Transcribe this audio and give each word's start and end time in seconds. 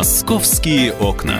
Московские 0.00 0.94
окна. 0.94 1.38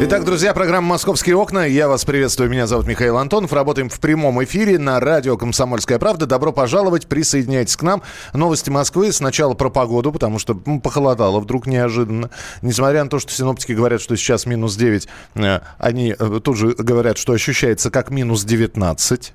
Итак, 0.00 0.24
друзья, 0.24 0.52
программа 0.52 0.88
«Московские 0.88 1.36
окна». 1.36 1.64
Я 1.64 1.88
вас 1.88 2.04
приветствую. 2.04 2.50
Меня 2.50 2.66
зовут 2.66 2.88
Михаил 2.88 3.16
Антонов. 3.16 3.52
Работаем 3.52 3.88
в 3.88 4.00
прямом 4.00 4.42
эфире 4.42 4.78
на 4.80 4.98
радио 4.98 5.36
«Комсомольская 5.36 6.00
правда». 6.00 6.26
Добро 6.26 6.52
пожаловать. 6.52 7.06
Присоединяйтесь 7.06 7.76
к 7.76 7.82
нам. 7.82 8.02
Новости 8.32 8.68
Москвы. 8.68 9.12
Сначала 9.12 9.54
про 9.54 9.70
погоду, 9.70 10.10
потому 10.10 10.40
что 10.40 10.56
похолодало 10.56 11.38
вдруг 11.38 11.68
неожиданно. 11.68 12.30
Несмотря 12.60 13.04
на 13.04 13.08
то, 13.08 13.20
что 13.20 13.32
синоптики 13.32 13.72
говорят, 13.72 14.02
что 14.02 14.16
сейчас 14.16 14.46
минус 14.46 14.74
9, 14.74 15.08
э, 15.36 15.60
они 15.78 16.16
э, 16.18 16.40
тут 16.42 16.56
же 16.56 16.74
говорят, 16.74 17.16
что 17.16 17.32
ощущается 17.32 17.92
как 17.92 18.10
минус 18.10 18.44
19. 18.44 19.32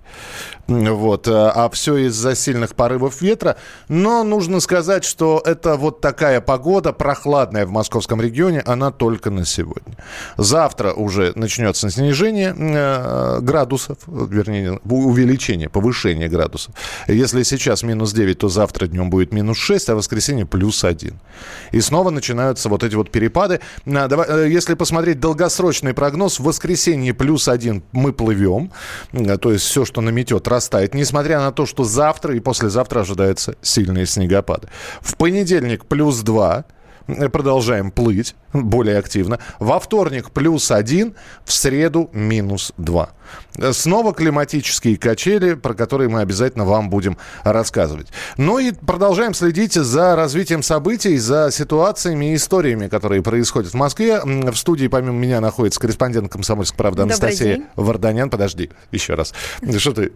Вот. 0.69 1.27
Э, 1.27 1.51
а 1.53 1.69
все 1.69 1.97
из-за 1.97 2.35
сильных 2.35 2.75
порывов 2.75 3.21
ветра. 3.21 3.57
Но 3.87 4.23
нужно 4.23 4.59
сказать, 4.59 5.03
что 5.03 5.41
это 5.43 5.75
вот 5.75 5.99
такая 5.99 6.41
погода, 6.41 6.93
прохладная 6.93 7.65
в 7.65 7.71
московском 7.71 8.21
регионе, 8.21 8.61
она 8.65 8.91
только 8.91 9.29
на 9.31 9.45
сегодня. 9.45 9.95
За 10.37 10.59
Завтра 10.59 10.91
уже 10.91 11.31
начнется 11.35 11.89
снижение 11.89 12.53
э, 12.53 13.39
градусов, 13.39 13.97
вернее, 14.07 14.77
увеличение, 14.83 15.69
повышение 15.69 16.27
градусов. 16.27 16.75
Если 17.07 17.43
сейчас 17.43 17.81
минус 17.81 18.11
9, 18.11 18.39
то 18.39 18.49
завтра 18.49 18.87
днем 18.87 19.09
будет 19.09 19.31
минус 19.31 19.57
6, 19.57 19.89
а 19.89 19.93
в 19.93 19.99
воскресенье 19.99 20.45
плюс 20.45 20.83
1. 20.83 21.17
И 21.71 21.79
снова 21.79 22.09
начинаются 22.09 22.67
вот 22.67 22.83
эти 22.83 22.95
вот 22.95 23.09
перепады. 23.09 23.61
Э, 23.85 24.47
если 24.49 24.73
посмотреть 24.73 25.21
долгосрочный 25.21 25.93
прогноз, 25.93 26.41
в 26.41 26.43
воскресенье 26.43 27.13
плюс 27.13 27.47
1 27.47 27.81
мы 27.93 28.11
плывем, 28.11 28.73
то 29.41 29.53
есть 29.53 29.63
все, 29.63 29.85
что 29.85 30.01
наметет, 30.01 30.45
растает, 30.59 30.93
несмотря 30.93 31.39
на 31.39 31.53
то, 31.53 31.65
что 31.65 31.85
завтра 31.85 32.35
и 32.35 32.41
послезавтра 32.41 32.99
ожидаются 32.99 33.55
сильные 33.61 34.05
снегопады. 34.05 34.67
В 34.99 35.15
понедельник 35.15 35.85
плюс 35.85 36.19
2, 36.19 36.65
продолжаем 37.31 37.91
плыть 37.91 38.35
более 38.53 38.97
активно. 38.97 39.39
Во 39.59 39.79
вторник 39.79 40.31
плюс 40.31 40.71
один, 40.71 41.15
в 41.45 41.51
среду 41.53 42.09
минус 42.13 42.73
два. 42.77 43.11
Снова 43.71 44.11
климатические 44.11 44.97
качели, 44.97 45.53
про 45.53 45.75
которые 45.75 46.09
мы 46.09 46.21
обязательно 46.21 46.65
вам 46.65 46.89
будем 46.89 47.17
рассказывать. 47.43 48.07
Ну 48.37 48.57
и 48.57 48.71
продолжаем 48.71 49.35
следить 49.35 49.73
за 49.73 50.15
развитием 50.15 50.63
событий, 50.63 51.15
за 51.17 51.51
ситуациями 51.51 52.31
и 52.31 52.35
историями, 52.35 52.87
которые 52.87 53.21
происходят 53.21 53.71
в 53.71 53.75
Москве. 53.75 54.21
В 54.23 54.55
студии 54.55 54.87
помимо 54.87 55.13
меня 55.13 55.41
находится 55.41 55.79
корреспондент 55.79 56.31
«Комсомольской 56.31 56.77
правды» 56.77 57.03
Анастасия 57.03 57.67
Варданян. 57.75 58.31
Подожди, 58.31 58.71
еще 58.91 59.13
раз. 59.13 59.33
Что 59.77 59.93
ты? 59.93 60.11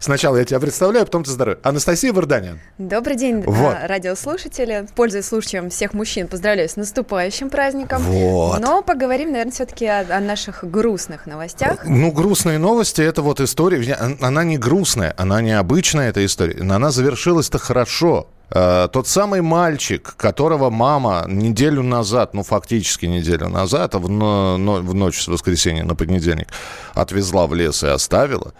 Сначала 0.00 0.38
я 0.38 0.44
тебя 0.44 0.58
представляю, 0.58 1.06
потом 1.06 1.22
ты 1.22 1.30
здоровье. 1.30 1.60
Анастасия 1.62 2.12
Варданян. 2.12 2.58
Добрый 2.78 3.16
день, 3.16 3.42
вот. 3.42 3.76
радиослушатели. 3.84 4.88
Пользуясь 4.96 5.26
случаем 5.26 5.70
всех 5.70 5.94
мужчин, 5.94 6.26
поздравляю 6.26 6.68
с 6.68 6.74
наступающим 6.74 7.27
наступающим 7.28 7.50
праздником. 7.50 8.02
Вот. 8.02 8.60
Но 8.60 8.82
поговорим, 8.82 9.32
наверное, 9.32 9.52
все-таки 9.52 9.86
о, 9.86 10.00
о 10.16 10.20
наших 10.20 10.64
грустных 10.64 11.26
новостях. 11.26 11.84
Ну, 11.84 12.10
грустные 12.10 12.58
новости, 12.58 13.02
это 13.02 13.22
вот 13.22 13.40
история, 13.40 13.94
она 14.20 14.44
не 14.44 14.58
грустная, 14.58 15.14
она 15.16 15.40
не 15.40 15.52
обычная, 15.52 16.10
эта 16.10 16.24
история, 16.24 16.62
но 16.62 16.74
она 16.74 16.90
завершилась-то 16.90 17.58
хорошо. 17.58 18.28
Э, 18.50 18.88
тот 18.90 19.06
самый 19.06 19.42
мальчик, 19.42 20.14
которого 20.16 20.70
мама 20.70 21.24
неделю 21.28 21.82
назад, 21.82 22.32
ну 22.34 22.42
фактически 22.42 23.06
неделю 23.06 23.48
назад, 23.48 23.94
в, 23.94 24.08
но, 24.08 24.56
в 24.56 24.94
ночь 24.94 25.22
с 25.22 25.28
воскресенья 25.28 25.84
на 25.84 25.94
понедельник 25.94 26.48
отвезла 26.94 27.46
в 27.46 27.54
лес 27.54 27.82
и 27.82 27.88
оставила. 27.88 28.52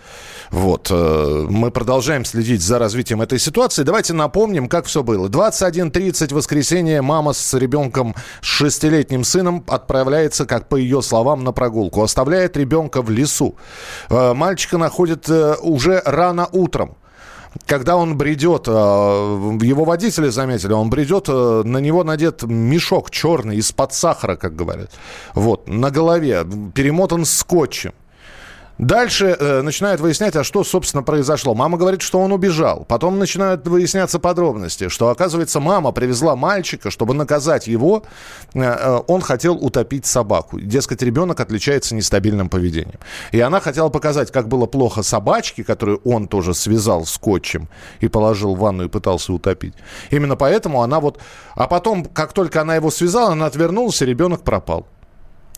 Вот. 0.51 0.89
Э, 0.91 1.47
мы 1.49 1.71
продолжаем 1.71 2.25
следить 2.25 2.63
за 2.63 2.79
развитием 2.79 3.23
этой 3.23 3.39
ситуации. 3.39 3.83
Давайте 3.83 4.13
напомним, 4.13 4.69
как 4.69 4.87
все 4.87 5.03
было. 5.03 5.29
21.30 5.29 6.35
воскресенье 6.35 7.01
мама 7.01 7.33
с 7.33 7.55
ребенком, 7.55 8.15
с 8.43 8.45
шестилетним 8.47 9.25
сыном 9.25 9.65
отправляется, 9.67 10.45
как 10.45 10.69
по 10.69 10.77
ее 10.77 11.01
словам, 11.01 11.45
на 11.45 11.53
прогулку. 11.53 12.03
Оставляет 12.03 12.57
ребенка 12.57 13.01
в 13.01 13.11
лесу. 13.11 13.57
Э, 14.11 14.35
мальчика 14.35 14.77
находит 14.77 15.29
уже 15.29 16.03
рано 16.05 16.47
утром 16.53 16.98
когда 17.67 17.97
он 17.97 18.17
бредет, 18.17 18.69
э, 18.69 18.71
его 18.71 19.85
водители 19.85 20.29
заметили, 20.29 20.73
он 20.73 20.91
бредет, 20.91 21.29
э, 21.29 21.63
на 21.65 21.79
него 21.79 22.05
надет 22.05 22.43
мешок 22.43 23.11
черный 23.11 23.57
из-под 23.57 23.93
сахара, 23.93 24.37
как 24.37 24.55
говорят. 24.55 24.91
Вот, 25.35 25.69
на 25.69 25.91
голове, 25.91 26.47
перемотан 26.75 27.25
скотчем. 27.25 27.93
Дальше 28.79 29.37
э, 29.39 29.63
начинают 29.63 30.01
выяснять, 30.01 30.37
а 30.37 30.45
что, 30.45 30.63
собственно, 30.63 31.03
произошло. 31.03 31.55
Мама 31.55 31.77
говорит, 31.79 32.01
что 32.01 32.21
он 32.21 32.33
убежал. 32.33 32.85
Потом 32.89 33.19
начинают 33.19 33.67
выясняться 33.67 34.21
подробности, 34.21 34.89
что, 34.89 35.09
оказывается, 35.09 35.59
мама 35.59 35.91
привезла 35.91 36.37
мальчика, 36.37 36.93
чтобы 36.93 37.15
наказать 37.15 37.67
его. 37.67 38.05
Э, 38.55 38.61
э, 38.61 39.01
он 39.09 39.21
хотел 39.21 39.57
утопить 39.57 40.07
собаку. 40.07 40.61
Дескать, 40.61 41.03
ребенок 41.03 41.41
отличается 41.41 41.97
нестабильным 41.97 42.49
поведением. 42.49 43.01
И 43.33 43.41
она 43.41 43.59
хотела 43.59 43.89
показать, 43.89 44.31
как 44.31 44.47
было 44.47 44.67
плохо 44.67 45.03
собачке, 45.03 45.65
которую 45.65 46.01
он 46.05 46.29
тоже 46.29 46.55
связал 46.55 47.05
скотчем 47.05 47.69
и 47.99 48.07
положил 48.07 48.55
в 48.55 48.61
ванну 48.61 48.85
и 48.85 48.89
пытался 48.89 49.33
утопить. 49.33 49.75
Именно 50.11 50.37
поэтому 50.37 50.83
она 50.83 51.01
вот... 51.01 51.19
А 51.57 51.67
потом, 51.67 52.05
как 52.05 52.33
только 52.33 52.61
она 52.61 52.77
его 52.77 52.93
связала, 52.93 53.33
она 53.33 53.47
отвернулась, 53.47 54.01
и 54.03 54.07
ребенок 54.07 54.43
пропал. 54.43 54.87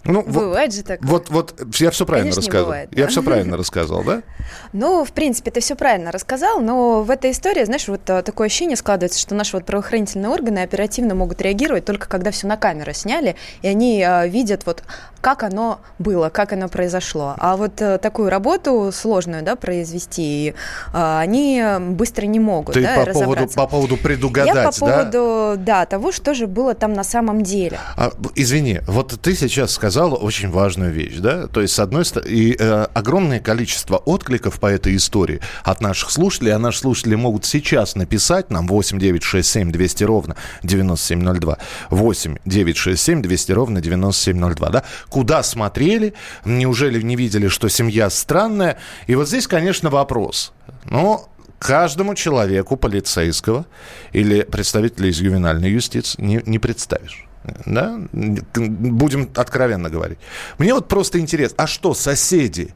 Ну, 0.05 0.23
бывает 0.23 0.71
вот, 0.71 0.77
же 0.77 0.83
так. 0.83 1.03
Вот, 1.03 1.29
вот 1.29 1.55
я 1.79 1.91
все 1.91 2.07
правильно 2.07 2.33
Конечно, 2.33 2.41
рассказал. 2.41 2.67
Бывает, 2.67 2.91
да? 2.91 3.01
Я 3.01 3.07
все 3.09 3.23
правильно 3.23 3.57
рассказал, 3.57 4.03
да? 4.03 4.23
Ну, 4.73 5.05
в 5.05 5.13
принципе, 5.13 5.51
ты 5.51 5.61
все 5.61 5.75
правильно 5.75 6.11
рассказал, 6.11 6.61
но 6.61 7.03
в 7.03 7.11
этой 7.11 7.33
истории, 7.33 7.65
знаешь, 7.65 7.87
вот 7.89 8.09
а, 8.09 8.23
такое 8.23 8.47
ощущение 8.47 8.77
складывается, 8.77 9.19
что 9.19 9.35
наши 9.35 9.57
вот 9.57 9.65
правоохранительные 9.65 10.29
органы 10.29 10.61
оперативно 10.61 11.15
могут 11.15 11.41
реагировать 11.41 11.85
только 11.85 12.09
когда 12.09 12.31
все 12.31 12.47
на 12.47 12.57
камеру 12.57 12.93
сняли, 12.93 13.37
и 13.63 13.69
они 13.69 14.03
а, 14.03 14.27
видят 14.27 14.67
вот 14.67 14.83
как 15.21 15.43
оно 15.43 15.81
было, 15.99 16.31
как 16.31 16.53
оно 16.53 16.69
произошло. 16.69 17.35
А 17.39 17.57
вот 17.57 17.83
а, 17.83 17.99
такую 17.99 18.31
работу 18.31 18.91
сложную, 18.93 19.43
да, 19.43 19.57
произвести, 19.57 20.55
а, 20.93 21.21
они 21.21 21.63
быстро 21.91 22.27
не 22.27 22.41
могут, 22.41 22.75
Ты 22.75 22.83
да, 22.83 23.05
по 23.05 23.13
поводу, 23.13 23.49
по 23.49 23.67
поводу 23.67 23.97
предугадать, 23.97 24.55
Я 24.55 24.71
по 24.71 24.73
поводу, 24.73 25.55
да? 25.57 25.81
да, 25.81 25.87
того, 25.87 26.13
что 26.13 26.33
же 26.35 26.47
было 26.47 26.75
там 26.75 26.93
на 26.93 27.05
самом 27.05 27.43
деле. 27.43 27.79
А, 27.97 28.13
извини, 28.35 28.81
вот 28.87 29.21
ты 29.21 29.35
сейчас 29.35 29.73
сказал 29.73 29.90
сказал 29.91 30.17
очень 30.25 30.51
важную 30.51 30.93
вещь, 30.93 31.17
да, 31.17 31.49
то 31.49 31.61
есть 31.61 31.75
с 31.75 31.81
одной 31.81 32.05
стороны, 32.05 32.31
и 32.31 32.57
э, 32.57 32.87
огромное 32.95 33.41
количество 33.41 33.97
откликов 33.97 34.61
по 34.61 34.67
этой 34.67 34.95
истории 34.95 35.41
от 35.65 35.81
наших 35.81 36.13
слушателей, 36.13 36.53
а 36.53 36.61
наши 36.61 36.79
слушатели 36.79 37.17
могут 37.17 37.45
сейчас 37.45 37.97
написать 37.97 38.51
нам 38.51 38.69
8 38.69 39.01
9 39.01 39.23
6 39.25 39.51
7 39.51 39.73
200 39.73 40.05
ровно 40.05 40.37
9702, 40.63 41.59
8 41.91 42.37
9 42.45 42.77
6 42.77 43.03
7 43.03 43.23
200 43.23 43.53
ровно 43.53 43.81
9702, 43.81 44.69
да, 44.69 44.85
куда 45.09 45.43
смотрели, 45.43 46.15
неужели 46.45 47.03
не 47.03 47.17
видели, 47.17 47.49
что 47.49 47.69
семья 47.69 48.11
странная, 48.11 48.79
и 49.09 49.17
вот 49.17 49.27
здесь, 49.27 49.49
конечно, 49.49 49.91
вопрос, 49.91 50.53
но 50.85 51.29
каждому 51.59 52.15
человеку 52.15 52.77
полицейского 52.77 53.67
или 54.13 54.43
представителя 54.43 55.11
из 55.11 55.21
ювенальной 55.21 55.71
юстиции 55.71 56.23
не, 56.23 56.41
не 56.47 56.61
представишь 56.61 57.27
да, 57.67 58.01
будем 58.13 59.31
откровенно 59.35 59.91
говорить. 59.91 60.19
Мне 60.59 60.75
вот 60.75 60.89
просто 60.89 61.19
интересно, 61.19 61.65
а 61.65 61.67
что 61.67 61.95
соседи, 61.95 62.75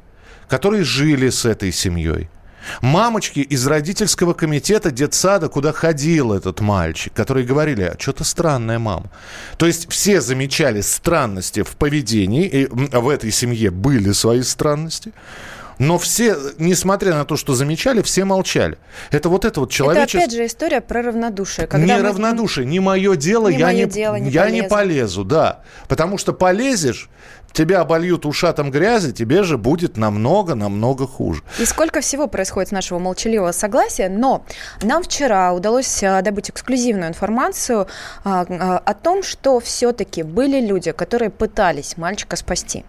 которые 0.48 0.84
жили 0.84 1.30
с 1.30 1.44
этой 1.44 1.72
семьей, 1.72 2.28
Мамочки 2.80 3.40
из 3.40 3.66
родительского 3.66 4.32
комитета 4.34 4.90
детсада, 4.90 5.48
куда 5.48 5.72
ходил 5.72 6.32
этот 6.32 6.60
мальчик, 6.60 7.12
которые 7.12 7.46
говорили, 7.46 7.82
а 7.82 7.96
что-то 7.98 8.24
странная 8.24 8.78
мама. 8.78 9.10
То 9.58 9.66
есть 9.66 9.90
все 9.90 10.20
замечали 10.20 10.80
странности 10.80 11.62
в 11.62 11.76
поведении, 11.76 12.46
и 12.46 12.66
в 12.66 13.08
этой 13.08 13.30
семье 13.30 13.70
были 13.70 14.12
свои 14.12 14.42
странности. 14.42 15.12
Но 15.78 15.98
все, 15.98 16.36
несмотря 16.58 17.14
на 17.14 17.24
то, 17.24 17.36
что 17.36 17.54
замечали, 17.54 18.02
все 18.02 18.24
молчали. 18.24 18.78
Это 19.10 19.28
вот 19.28 19.44
это 19.44 19.60
вот 19.60 19.71
человечество... 19.71 20.18
Это 20.18 20.26
опять 20.26 20.36
же 20.36 20.47
история 20.47 20.80
про 20.80 21.03
равнодушие. 21.03 21.66
Когда 21.66 21.97
не 21.97 22.03
мы... 22.03 22.09
равнодушие, 22.09 22.66
не 22.66 22.80
мое 22.80 23.16
дело, 23.16 23.48
не 23.48 23.59
я, 23.59 23.66
мое 23.66 23.84
не, 23.84 23.91
дело 23.91 24.16
не, 24.16 24.30
я 24.30 24.42
полезу. 24.42 24.54
не 24.62 24.68
полезу, 24.68 25.24
да. 25.24 25.60
Потому 25.88 26.18
что 26.18 26.32
полезешь, 26.32 27.09
тебя 27.53 27.80
обольют 27.80 28.26
ушатом 28.26 28.71
грязи, 28.71 29.12
тебе 29.12 29.42
же 29.42 29.56
будет 29.56 29.97
намного-намного 29.97 31.06
хуже. 31.06 31.42
И 31.59 31.65
сколько 31.65 32.00
всего 32.00 32.27
происходит 32.27 32.68
с 32.68 32.72
нашего 32.72 32.98
молчаливого 32.98 33.53
согласия, 33.53 34.09
но 34.09 34.44
нам 34.82 35.03
вчера 35.03 35.53
удалось 35.53 36.03
а, 36.03 36.20
добыть 36.20 36.50
эксклюзивную 36.50 37.09
информацию 37.09 37.86
а, 38.24 38.44
а, 38.48 38.78
о 38.78 38.94
том, 38.94 39.22
что 39.22 39.60
все-таки 39.60 40.22
были 40.22 40.60
люди, 40.60 40.92
которые 40.92 41.30
пытались 41.30 41.97
мальчика 41.97 42.36
спасти. 42.36 42.84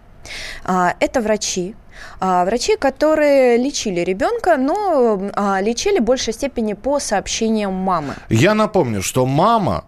Это 0.64 1.20
врачи, 1.20 1.76
а, 1.76 1.85
врачи, 2.20 2.76
которые 2.76 3.56
лечили 3.56 4.00
ребенка, 4.00 4.56
но 4.56 5.30
а, 5.34 5.60
лечили 5.60 6.00
в 6.00 6.04
большей 6.04 6.32
степени 6.32 6.74
по 6.74 6.98
сообщениям 7.00 7.72
мамы. 7.72 8.14
Я 8.28 8.54
напомню, 8.54 9.02
что 9.02 9.26
мама, 9.26 9.84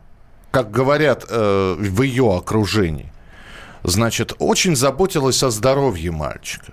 как 0.50 0.70
говорят 0.70 1.24
э, 1.28 1.76
в 1.78 2.02
ее 2.02 2.36
окружении, 2.36 3.12
значит, 3.84 4.32
очень 4.38 4.76
заботилась 4.76 5.42
о 5.42 5.50
здоровье 5.50 6.10
мальчика. 6.10 6.72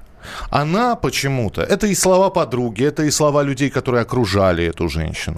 она 0.50 0.96
почему-то, 0.96 1.62
это 1.62 1.88
и 1.88 1.96
слова 1.96 2.30
подруги, 2.30 2.84
это 2.84 3.04
и 3.04 3.12
слова 3.12 3.44
людей, 3.44 3.70
которые 3.70 4.02
окружали 4.02 4.66
эту 4.66 4.90
женщину, 4.90 5.38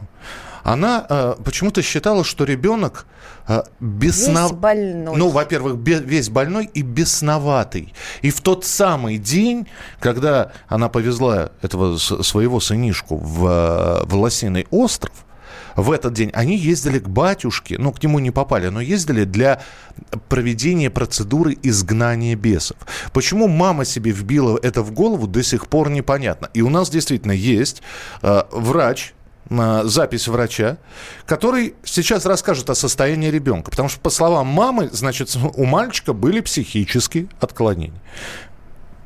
она 0.68 1.06
э, 1.08 1.36
почему-то 1.46 1.82
считала, 1.82 2.26
что 2.26 2.44
ребенок 2.44 3.06
э, 3.48 3.64
беснов... 3.80 4.52
Весь 4.52 4.60
больной. 4.60 5.16
Ну, 5.16 5.30
во-первых, 5.30 5.78
бе- 5.78 6.02
весь 6.02 6.30
больной 6.30 6.70
и 6.74 6.82
бесноватый. 6.82 7.94
И 8.22 8.32
в 8.32 8.42
тот 8.42 8.66
самый 8.66 9.18
день, 9.18 9.68
когда 10.02 10.52
она 10.68 10.90
повезла 10.90 11.52
этого 11.62 11.98
своего 11.98 12.60
сынишку 12.60 13.16
в, 13.16 13.48
э, 13.48 14.04
в 14.08 14.16
Лосиный 14.16 14.68
остров, 14.70 15.14
в 15.78 15.90
этот 15.90 16.12
день 16.12 16.32
они 16.34 16.58
ездили 16.58 17.00
к 17.00 17.08
батюшке, 17.08 17.78
ну, 17.78 17.94
к 17.94 18.04
нему 18.04 18.20
не 18.20 18.32
попали, 18.32 18.68
но 18.68 18.82
ездили 18.82 19.24
для 19.24 19.62
проведения 20.28 20.90
процедуры 20.90 21.58
изгнания 21.64 22.36
бесов. 22.36 22.78
Почему 23.14 23.48
мама 23.48 23.86
себе 23.86 24.12
вбила 24.12 24.60
это 24.62 24.82
в 24.82 24.92
голову, 24.92 25.28
до 25.28 25.44
сих 25.44 25.68
пор 25.68 25.90
непонятно. 25.90 26.50
И 26.54 26.62
у 26.62 26.70
нас 26.70 26.90
действительно 26.90 27.32
есть 27.32 27.82
э, 28.22 28.42
врач, 28.52 29.14
запись 29.50 30.28
врача, 30.28 30.78
который 31.26 31.76
сейчас 31.84 32.26
расскажет 32.26 32.70
о 32.70 32.76
состоянии 32.76 33.30
ребенка. 33.30 33.72
Потому 33.72 33.90
что, 33.90 34.00
по 34.00 34.10
словам 34.10 34.48
мамы, 34.48 34.90
значит, 34.92 35.36
у 35.36 35.66
мальчика 35.66 36.14
были 36.14 36.42
психические 36.42 37.28
отклонения. 37.40 38.02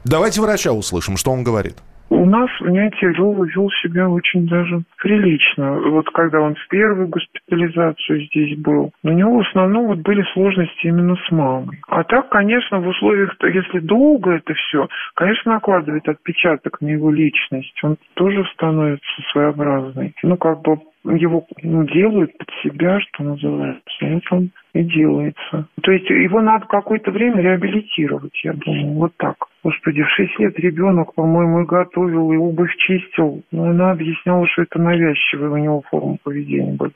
Давайте 0.03 0.41
врача 0.41 0.71
услышим, 0.71 1.17
что 1.17 1.31
он 1.31 1.43
говорит. 1.43 1.77
У 2.11 2.25
нас, 2.25 2.49
знаете, 2.59 3.07
Лёва 3.07 3.45
вел 3.45 3.69
себя 3.81 4.09
очень 4.09 4.45
даже 4.45 4.81
прилично. 4.97 5.79
Вот 5.79 6.09
когда 6.09 6.41
он 6.41 6.55
в 6.55 6.67
первую 6.67 7.07
госпитализацию 7.07 8.25
здесь 8.25 8.59
был, 8.59 8.91
у 9.01 9.09
него 9.09 9.37
в 9.37 9.47
основном 9.47 9.87
вот 9.87 9.99
были 9.99 10.21
сложности 10.33 10.87
именно 10.87 11.15
с 11.15 11.31
мамой. 11.31 11.79
А 11.87 12.03
так, 12.03 12.27
конечно, 12.27 12.81
в 12.81 12.87
условиях, 12.89 13.33
если 13.41 13.79
долго 13.79 14.31
это 14.31 14.53
все, 14.53 14.89
конечно, 15.15 15.53
накладывает 15.53 16.07
отпечаток 16.09 16.81
на 16.81 16.89
его 16.89 17.11
личность. 17.11 17.79
Он 17.81 17.95
тоже 18.15 18.43
становится 18.55 19.21
своеобразный. 19.31 20.13
Ну, 20.21 20.35
как 20.35 20.61
бы 20.63 20.79
его 21.03 21.45
ну, 21.63 21.83
делают 21.85 22.37
под 22.37 22.49
себя, 22.63 22.99
что 22.99 23.23
называется. 23.23 23.81
Вот 24.01 24.23
он 24.31 24.51
и 24.73 24.83
делается. 24.83 25.67
То 25.81 25.91
есть 25.91 26.09
его 26.09 26.41
надо 26.41 26.65
какое-то 26.67 27.11
время 27.11 27.41
реабилитировать, 27.41 28.39
я 28.43 28.53
думаю, 28.53 28.93
вот 28.93 29.13
так. 29.17 29.35
Господи, 29.63 30.03
в 30.03 30.09
6 30.09 30.39
лет 30.39 30.59
ребенок, 30.59 31.13
по-моему, 31.13 31.61
и 31.61 31.65
готовил, 31.65 32.31
и 32.31 32.37
обувь 32.37 32.75
чистил. 32.77 33.43
Но 33.51 33.65
она 33.65 33.91
объясняла, 33.91 34.47
что 34.47 34.63
это 34.63 34.79
навязчивая 34.79 35.49
у 35.49 35.57
него 35.57 35.83
форма 35.89 36.17
поведения 36.23 36.73
была. 36.73 36.91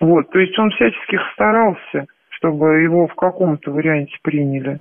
Вот, 0.00 0.30
то 0.30 0.38
есть 0.38 0.58
он 0.58 0.70
всячески 0.70 1.18
старался, 1.32 2.06
чтобы 2.30 2.82
его 2.82 3.06
в 3.06 3.14
каком-то 3.14 3.70
варианте 3.70 4.14
приняли. 4.22 4.78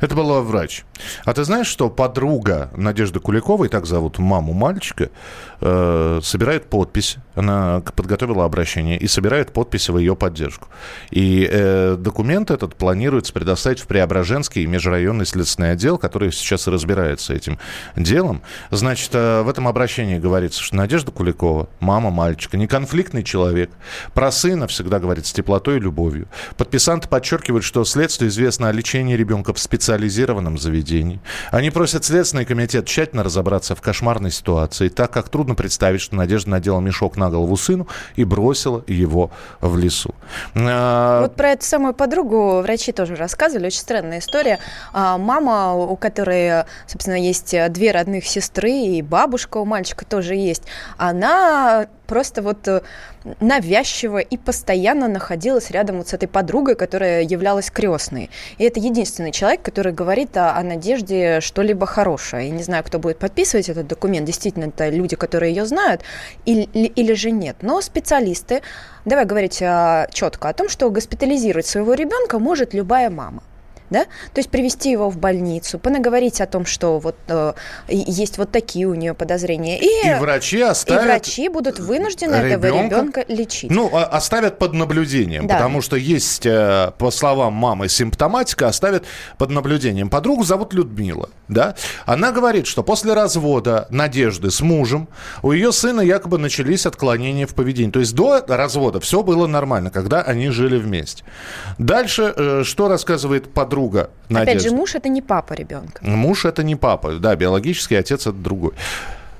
Это 0.00 0.14
была 0.14 0.40
врач. 0.40 0.84
А 1.24 1.32
ты 1.32 1.44
знаешь, 1.44 1.66
что 1.66 1.90
подруга 1.90 2.70
Надежды 2.76 3.20
Куликовой, 3.20 3.68
так 3.68 3.86
зовут 3.86 4.18
маму 4.18 4.52
мальчика, 4.52 5.10
э, 5.60 6.20
собирает 6.22 6.66
подпись. 6.68 7.16
Она 7.34 7.82
подготовила 7.94 8.44
обращение 8.44 8.98
и 8.98 9.06
собирает 9.06 9.52
подписи 9.52 9.90
в 9.90 9.98
ее 9.98 10.16
поддержку. 10.16 10.68
И 11.10 11.48
э, 11.50 11.96
документ 11.98 12.50
этот 12.50 12.76
планируется 12.76 13.32
предоставить 13.32 13.80
в 13.80 13.86
Преображенский 13.86 14.64
межрайонный 14.66 15.26
следственный 15.26 15.72
отдел, 15.72 15.98
который 15.98 16.32
сейчас 16.32 16.66
и 16.66 16.70
разбирается 16.70 17.34
этим 17.34 17.58
делом. 17.96 18.42
Значит, 18.70 19.10
э, 19.14 19.42
в 19.42 19.48
этом 19.48 19.68
обращении 19.68 20.18
говорится, 20.18 20.62
что 20.62 20.76
Надежда 20.76 21.10
Куликова, 21.10 21.68
мама 21.80 22.10
мальчика, 22.10 22.56
неконфликтный 22.56 23.22
человек, 23.22 23.70
про 24.14 24.30
сына 24.30 24.66
всегда 24.66 24.98
говорит 24.98 25.26
с 25.26 25.32
теплотой 25.32 25.76
и 25.76 25.80
любовью. 25.80 26.28
Подписанты 26.56 27.08
подчеркивают, 27.08 27.64
что 27.64 27.84
следствию 27.84 28.30
известно 28.30 28.68
о 28.68 28.72
лечении 28.72 29.16
ребенка 29.16 29.52
в 29.56 29.60
специализированном 29.60 30.58
заведении. 30.58 31.20
Они 31.50 31.70
просят 31.70 32.04
Следственный 32.04 32.44
комитет 32.44 32.86
тщательно 32.86 33.24
разобраться 33.24 33.74
в 33.74 33.80
кошмарной 33.80 34.30
ситуации, 34.30 34.88
так 34.88 35.10
как 35.10 35.28
трудно 35.28 35.54
представить, 35.54 36.00
что 36.00 36.14
Надежда 36.14 36.50
надела 36.50 36.80
мешок 36.80 37.16
на 37.16 37.30
голову 37.30 37.56
сыну 37.56 37.88
и 38.14 38.24
бросила 38.24 38.84
его 38.86 39.30
в 39.60 39.76
лесу. 39.76 40.14
А, 40.54 41.22
Вот 41.22 41.34
про 41.34 41.50
эту 41.50 41.64
самую 41.64 41.94
подругу 41.94 42.60
врачи 42.60 42.92
тоже 42.92 43.16
рассказывали. 43.16 43.66
Очень 43.66 43.80
странная 43.80 44.18
история. 44.18 44.58
А, 44.92 45.18
Мама, 45.18 45.74
у 45.74 45.96
которой, 45.96 46.64
собственно, 46.86 47.16
есть 47.16 47.54
две 47.70 47.90
родных 47.90 48.26
сестры, 48.26 48.70
и 48.70 49.02
бабушка 49.02 49.58
у 49.58 49.64
мальчика 49.64 50.04
тоже 50.04 50.34
есть, 50.34 50.62
она 50.96 51.86
просто 52.06 52.42
вот 52.42 52.66
э, 52.68 52.82
навязчиво 53.40 54.18
и 54.18 54.36
постоянно 54.36 55.08
находилась 55.08 55.70
рядом 55.70 55.98
вот 55.98 56.08
с 56.08 56.14
этой 56.14 56.28
подругой, 56.28 56.74
которая 56.74 57.22
являлась 57.22 57.70
крестной. 57.70 58.30
И 58.58 58.64
это 58.64 58.80
единственный 58.80 59.32
человек, 59.32 59.62
который 59.62 59.92
говорит 59.92 60.36
о, 60.36 60.56
о 60.56 60.62
надежде 60.62 61.40
что-либо 61.40 61.86
хорошее. 61.86 62.48
Я 62.48 62.54
не 62.54 62.62
знаю, 62.62 62.84
кто 62.84 62.98
будет 62.98 63.18
подписывать 63.18 63.68
этот 63.68 63.86
документ. 63.86 64.26
Действительно, 64.26 64.66
это 64.66 64.88
люди, 64.88 65.16
которые 65.16 65.54
ее 65.54 65.66
знают, 65.66 66.02
или, 66.44 66.64
или 66.72 67.12
же 67.14 67.30
нет. 67.30 67.56
Но 67.62 67.80
специалисты, 67.80 68.62
давай 69.04 69.24
говорить 69.24 69.60
а, 69.62 70.06
четко 70.12 70.48
о 70.48 70.52
том, 70.52 70.68
что 70.68 70.90
госпитализировать 70.90 71.66
своего 71.66 71.94
ребенка 71.94 72.38
может 72.38 72.74
любая 72.74 73.10
мама 73.10 73.42
да, 73.90 74.04
то 74.04 74.38
есть 74.38 74.50
привести 74.50 74.90
его 74.90 75.10
в 75.10 75.16
больницу, 75.18 75.78
понаговорить 75.78 76.40
о 76.40 76.46
том, 76.46 76.66
что 76.66 76.98
вот 76.98 77.16
э, 77.28 77.52
есть 77.88 78.38
вот 78.38 78.50
такие 78.50 78.86
у 78.86 78.94
нее 78.94 79.14
подозрения, 79.14 79.78
и, 79.78 80.08
и 80.08 80.14
врачи 80.18 80.60
оставят... 80.60 81.02
и 81.02 81.06
врачи 81.06 81.48
будут 81.48 81.78
вынуждены 81.78 82.34
этого 82.34 82.66
ребенка- 82.66 82.96
ребенка 82.96 83.24
лечить. 83.28 83.70
Ну, 83.70 83.90
а- 83.92 84.04
оставят 84.04 84.58
под 84.58 84.72
наблюдением, 84.72 85.46
Да. 85.46 85.54
потому 85.54 85.80
что 85.82 85.96
есть, 85.96 86.46
э, 86.46 86.92
по 86.98 87.10
словам 87.10 87.52
мамы, 87.52 87.88
симптоматика, 87.88 88.68
оставят 88.68 89.04
под 89.38 89.50
наблюдением. 89.50 90.10
Подругу 90.10 90.42
зовут 90.44 90.74
Людмила, 90.74 91.30
да? 91.48 91.74
Она 92.06 92.32
говорит, 92.32 92.66
что 92.66 92.82
после 92.82 93.14
развода 93.14 93.86
Надежды 93.90 94.50
с 94.50 94.60
мужем 94.60 95.08
у 95.42 95.52
ее 95.52 95.72
сына 95.72 96.00
якобы 96.00 96.38
начались 96.38 96.86
отклонения 96.86 97.46
в 97.46 97.54
поведении. 97.54 97.90
То 97.90 98.00
есть 98.00 98.14
до 98.14 98.44
развода 98.48 98.98
все 99.00 99.22
было 99.22 99.46
нормально, 99.46 99.90
когда 99.90 100.22
они 100.22 100.48
жили 100.50 100.76
вместе. 100.76 101.24
Дальше, 101.78 102.32
э, 102.36 102.62
что 102.64 102.88
рассказывает 102.88 103.52
подруга 103.52 103.75
Надежды? 104.28 104.50
Опять 104.50 104.62
же, 104.62 104.74
муж 104.74 104.94
это 104.94 105.08
не 105.08 105.22
папа 105.22 105.52
ребенка. 105.52 106.04
Муж 106.04 106.44
это 106.44 106.62
не 106.62 106.76
папа, 106.76 107.12
да, 107.14 107.36
биологический 107.36 107.96
отец 107.96 108.22
это 108.26 108.36
другой. 108.36 108.72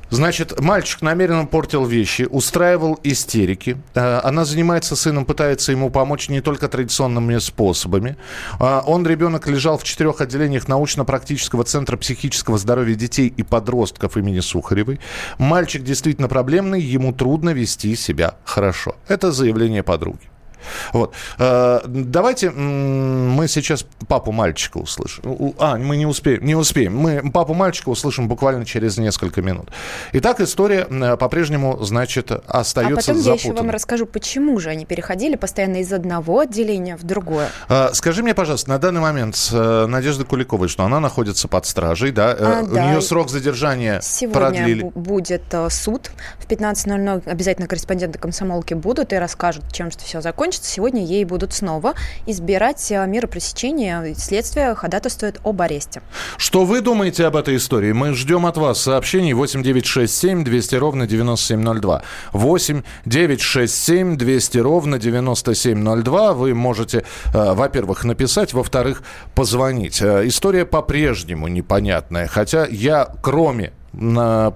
Значит, 0.08 0.60
мальчик 0.60 1.02
намеренно 1.02 1.46
портил 1.46 1.84
вещи, 1.84 2.28
устраивал 2.30 2.98
истерики. 3.02 3.76
Э, 3.94 4.20
Она 4.22 4.44
занимается 4.44 4.94
сыном, 4.94 5.24
пытается 5.24 5.72
ему 5.72 5.90
помочь 5.90 6.28
не 6.28 6.40
только 6.40 6.68
традиционными 6.68 7.38
способами. 7.38 8.16
А, 8.60 8.84
Он, 8.86 9.04
ребенок, 9.04 9.48
лежал 9.48 9.78
в 9.78 9.84
четырех 9.84 10.20
отделениях 10.20 10.68
научно-практического 10.68 11.64
центра 11.64 11.96
психического 11.96 12.56
здоровья 12.56 12.94
детей 12.94 13.32
и 13.36 13.42
подростков 13.42 14.16
имени 14.16 14.38
Сухаревой. 14.38 15.00
Мальчик 15.38 15.82
действительно 15.82 16.28
проблемный, 16.28 16.80
ему 16.80 17.12
трудно 17.12 17.50
вести 17.50 17.96
себя 17.96 18.36
хорошо. 18.44 18.94
Это 19.08 19.32
заявление 19.32 19.82
подруги. 19.82 20.30
Вот. 20.92 21.14
Э, 21.38 21.80
Давайте 21.86 22.50
мы 22.50 23.48
сейчас 23.48 23.84
папу 24.08 24.32
мальчика 24.32 24.78
услышим. 24.78 25.54
А, 25.58 25.76
мы 25.76 25.96
не 25.96 26.06
успеем. 26.06 26.44
Не 26.44 26.54
успеем. 26.54 26.96
Мы 26.96 27.30
папу 27.30 27.54
мальчика 27.54 27.88
услышим 27.90 28.28
буквально 28.28 28.64
через 28.64 28.98
несколько 28.98 29.42
минут. 29.42 29.70
Итак, 30.12 30.40
история 30.40 30.86
э, 30.88 31.16
по-прежнему, 31.16 31.78
значит, 31.82 32.30
А 32.30 32.40
остается 32.46 33.12
потом 33.12 33.16
я 33.16 33.20
еще 33.20 33.30
вам 33.30 33.38
запутанной. 33.56 33.72
расскажу, 33.72 34.06
почему 34.06 34.58
же 34.60 34.70
они 34.70 34.84
переходили 34.86 35.36
постоянно 35.36 35.76
из 35.76 35.92
одного 35.92 36.40
отделения 36.40 36.96
в 36.96 37.04
другое. 37.04 37.48
Э, 37.68 37.90
Скажи 37.92 38.22
мне, 38.22 38.34
пожалуйста, 38.34 38.70
на 38.70 38.78
данный 38.78 39.00
момент 39.00 39.36
с 39.36 39.86
Надеждой 39.86 40.26
Куликовой, 40.26 40.68
что 40.68 40.84
она 40.84 41.00
находится 41.00 41.48
под 41.48 41.66
стражей, 41.66 42.10
да? 42.12 42.36
А, 42.38 42.62
У 42.62 42.66
да. 42.74 42.90
нее 42.90 43.00
срок 43.02 43.30
задержания 43.30 44.00
Сегодня 44.00 44.40
продлили. 44.40 44.84
бу- 44.84 44.92
будет 44.98 45.54
суд. 45.70 46.10
В 46.38 46.46
15.00 46.46 47.28
обязательно 47.28 47.66
корреспонденты 47.68 48.18
комсомолки 48.18 48.74
будут 48.74 49.12
и 49.12 49.16
расскажут, 49.16 49.72
чем 49.72 49.90
что 49.90 50.04
все 50.04 50.20
закончится. 50.20 50.45
Сегодня 50.54 51.04
ей 51.04 51.24
будут 51.24 51.52
снова 51.52 51.94
избирать 52.26 52.90
э, 52.90 53.06
меры 53.06 53.28
пресечения. 53.28 54.14
Следствие 54.14 54.74
ходатайствует 54.74 55.40
об 55.44 55.60
аресте. 55.62 56.02
Что 56.36 56.64
вы 56.64 56.80
думаете 56.80 57.26
об 57.26 57.36
этой 57.36 57.56
истории? 57.56 57.92
Мы 57.92 58.14
ждем 58.14 58.46
от 58.46 58.56
вас 58.56 58.80
сообщений 58.80 59.32
8 59.32 59.62
9 59.62 59.86
6 59.86 60.14
7 60.14 60.44
200 60.44 60.74
ровно 60.76 61.06
9702. 61.06 62.02
8 62.32 62.82
9 63.04 63.40
6 63.40 63.74
7 63.74 64.16
200 64.16 64.58
ровно 64.58 64.98
9702. 64.98 66.32
Вы 66.34 66.54
можете, 66.54 67.04
э, 67.34 67.54
во-первых, 67.54 68.04
написать, 68.04 68.52
во-вторых, 68.52 69.02
позвонить. 69.34 70.00
Э, 70.00 70.26
история 70.26 70.64
по-прежнему 70.64 71.48
непонятная. 71.48 72.26
Хотя 72.26 72.66
я, 72.66 73.08
кроме 73.22 73.72
на 73.96 74.52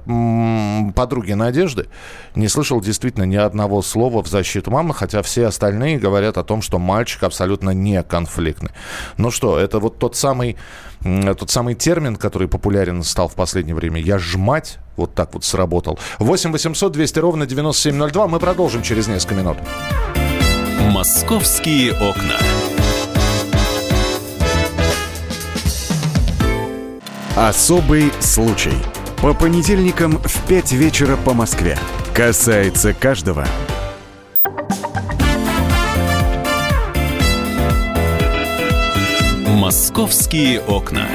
подруги 0.94 1.32
Надежды 1.32 1.88
не 2.34 2.48
слышал 2.48 2.80
действительно 2.80 3.24
ни 3.24 3.36
одного 3.36 3.82
слова 3.82 4.22
в 4.22 4.28
защиту 4.28 4.70
мамы, 4.70 4.94
хотя 4.94 5.22
все 5.22 5.46
остальные 5.46 5.98
говорят 5.98 6.38
о 6.38 6.44
том, 6.44 6.62
что 6.62 6.78
мальчик 6.78 7.22
абсолютно 7.22 7.70
не 7.70 8.02
конфликтный. 8.02 8.70
Ну 9.16 9.30
что, 9.30 9.58
это 9.58 9.78
вот 9.78 9.98
тот 9.98 10.14
самый, 10.16 10.56
тот 11.02 11.50
самый 11.50 11.74
термин, 11.74 12.16
который 12.16 12.48
популярен 12.48 13.02
стал 13.02 13.28
в 13.28 13.34
последнее 13.34 13.74
время. 13.74 14.00
Я 14.00 14.18
ж 14.18 14.36
мать, 14.36 14.78
вот 14.96 15.14
так 15.14 15.34
вот 15.34 15.44
сработал. 15.44 15.98
8 16.18 16.52
800 16.52 16.92
200 16.92 17.18
ровно 17.18 17.46
9702. 17.46 18.28
Мы 18.28 18.38
продолжим 18.38 18.82
через 18.82 19.08
несколько 19.08 19.34
минут. 19.34 19.56
«Московские 20.92 21.92
окна». 21.92 22.36
Особый 27.36 28.12
случай. 28.20 28.99
По 29.22 29.34
понедельникам 29.34 30.12
в 30.12 30.48
5 30.48 30.72
вечера 30.72 31.18
по 31.18 31.34
Москве. 31.34 31.78
Касается 32.14 32.94
каждого. 32.94 33.46
Московские 39.46 40.62
окна. 40.62 41.06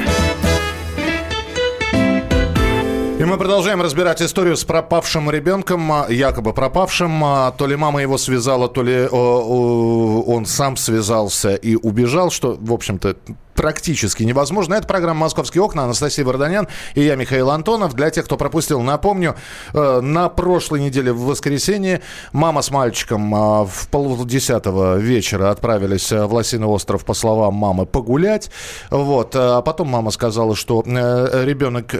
И 3.18 3.24
мы 3.24 3.38
продолжаем 3.38 3.80
разбирать 3.80 4.20
историю 4.20 4.58
с 4.58 4.64
пропавшим 4.64 5.30
ребенком, 5.30 5.90
а, 5.90 6.06
якобы 6.10 6.52
пропавшим. 6.52 7.24
А, 7.24 7.50
то 7.50 7.66
ли 7.66 7.74
мама 7.74 8.02
его 8.02 8.18
связала, 8.18 8.68
то 8.68 8.82
ли 8.82 9.08
он 9.08 10.44
сам 10.44 10.76
связался 10.76 11.54
и 11.54 11.76
убежал, 11.76 12.30
что, 12.30 12.58
в 12.60 12.72
общем-то, 12.74 13.16
практически 13.56 14.22
невозможно. 14.22 14.74
Это 14.74 14.86
программа 14.86 15.20
«Московские 15.20 15.62
окна». 15.62 15.84
Анастасия 15.84 16.24
Варданян 16.24 16.68
и 16.94 17.02
я, 17.02 17.16
Михаил 17.16 17.50
Антонов. 17.50 17.94
Для 17.94 18.10
тех, 18.10 18.26
кто 18.26 18.36
пропустил, 18.36 18.82
напомню, 18.82 19.34
э, 19.72 20.00
на 20.00 20.28
прошлой 20.28 20.80
неделе 20.80 21.12
в 21.12 21.22
воскресенье 21.22 22.02
мама 22.32 22.62
с 22.62 22.70
мальчиком 22.70 23.34
э, 23.34 23.64
в 23.64 23.88
полдесятого 23.90 24.98
вечера 24.98 25.50
отправились 25.50 26.12
в 26.12 26.32
Лосиный 26.32 26.66
остров, 26.66 27.04
по 27.04 27.14
словам 27.14 27.54
мамы, 27.54 27.86
погулять. 27.86 28.50
Вот. 28.90 29.34
А 29.34 29.62
потом 29.62 29.88
мама 29.88 30.10
сказала, 30.10 30.54
что 30.54 30.84
э, 30.86 31.44
ребенок 31.44 31.94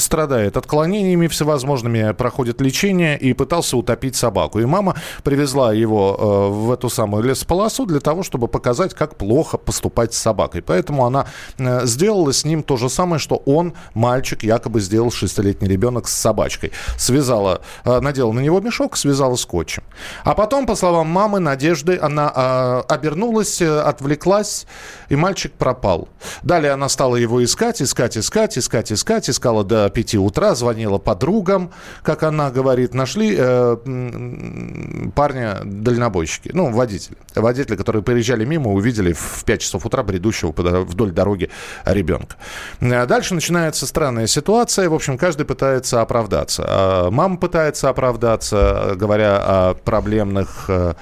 страдает 0.00 0.25
отклонениями 0.32 1.26
всевозможными, 1.26 2.12
проходит 2.12 2.60
лечение 2.60 3.18
и 3.18 3.32
пытался 3.32 3.76
утопить 3.76 4.16
собаку. 4.16 4.60
И 4.60 4.64
мама 4.64 4.96
привезла 5.22 5.72
его 5.72 6.50
в 6.50 6.70
эту 6.72 6.88
самую 6.88 7.22
лесополосу 7.24 7.86
для 7.86 8.00
того, 8.00 8.22
чтобы 8.22 8.48
показать, 8.48 8.94
как 8.94 9.16
плохо 9.16 9.58
поступать 9.58 10.14
с 10.14 10.18
собакой. 10.18 10.62
Поэтому 10.62 11.06
она 11.06 11.26
э, 11.58 11.86
сделала 11.86 12.32
с 12.32 12.44
ним 12.44 12.62
то 12.62 12.76
же 12.76 12.88
самое, 12.88 13.18
что 13.18 13.42
он, 13.46 13.74
мальчик, 13.94 14.42
якобы 14.42 14.80
сделал 14.80 15.10
шестилетний 15.10 15.68
ребенок 15.68 16.08
с 16.08 16.12
собачкой. 16.12 16.72
Связала, 16.96 17.60
э, 17.84 18.00
надела 18.00 18.32
на 18.32 18.40
него 18.40 18.60
мешок, 18.60 18.96
связала 18.96 19.36
скотчем. 19.36 19.82
А 20.24 20.34
потом, 20.34 20.66
по 20.66 20.74
словам 20.74 21.08
мамы 21.08 21.40
Надежды, 21.40 21.98
она 22.00 22.32
э, 22.34 22.92
обернулась, 22.92 23.62
отвлеклась, 23.62 24.66
и 25.08 25.16
мальчик 25.16 25.52
пропал. 25.52 26.08
Далее 26.42 26.72
она 26.72 26.88
стала 26.88 27.16
его 27.16 27.42
искать, 27.44 27.82
искать, 27.82 28.18
искать, 28.18 28.58
искать, 28.58 28.92
искать, 28.92 29.30
искала 29.30 29.64
до 29.64 29.88
5 30.16 30.24
утра, 30.24 30.54
звонила 30.54 30.98
подругам, 30.98 31.70
как 32.02 32.22
она 32.22 32.50
говорит, 32.50 32.94
нашли 32.94 33.34
э, 33.38 33.76
парня 35.14 35.58
дальнобойщики, 35.64 36.50
ну, 36.52 36.72
водителя. 36.72 37.16
Водители, 37.34 37.76
которые 37.76 38.02
приезжали 38.02 38.44
мимо, 38.44 38.72
увидели 38.72 39.12
в 39.12 39.44
5 39.44 39.60
часов 39.60 39.86
утра 39.86 40.02
бредущего 40.02 40.52
вдоль 40.56 41.12
дороги 41.12 41.50
ребенка. 41.84 42.36
Э, 42.80 43.06
дальше 43.06 43.34
начинается 43.34 43.86
странная 43.86 44.26
ситуация. 44.26 44.88
В 44.88 44.94
общем, 44.94 45.18
каждый 45.18 45.44
пытается 45.44 46.00
оправдаться. 46.00 46.64
А 46.66 47.10
мама 47.10 47.36
пытается 47.36 47.88
оправдаться, 47.88 48.94
говоря 48.96 49.36
о 49.38 49.74
проблемных 49.74 50.66
э, 50.68 50.94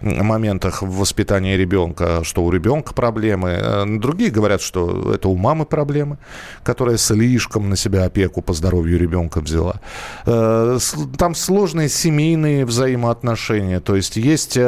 моментах 0.00 0.82
в 0.82 0.98
воспитании 0.98 1.56
ребенка, 1.56 2.22
что 2.22 2.44
у 2.44 2.50
ребенка 2.50 2.94
проблемы. 2.94 3.50
Э, 3.50 3.84
другие 3.86 4.30
говорят, 4.30 4.60
что 4.62 5.12
это 5.14 5.28
у 5.28 5.36
мамы 5.36 5.64
проблемы, 5.64 6.18
которая 6.62 6.96
слишком 6.96 7.68
на 7.68 7.76
себя 7.76 8.04
опеку 8.04 8.42
по 8.42 8.52
здоровью 8.60 8.98
ребенка 8.98 9.40
взяла. 9.40 9.80
Там 10.24 11.34
сложные 11.34 11.88
семейные 11.88 12.64
взаимоотношения. 12.64 13.80
То 13.80 13.96
есть 13.96 14.16
есть 14.16 14.58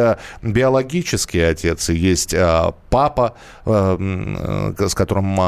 биологический 0.42 1.40
отец 1.40 1.88
есть 1.90 2.34
папа, 2.90 3.34
Э, 3.64 4.74
с 4.78 4.94
которым 4.94 5.38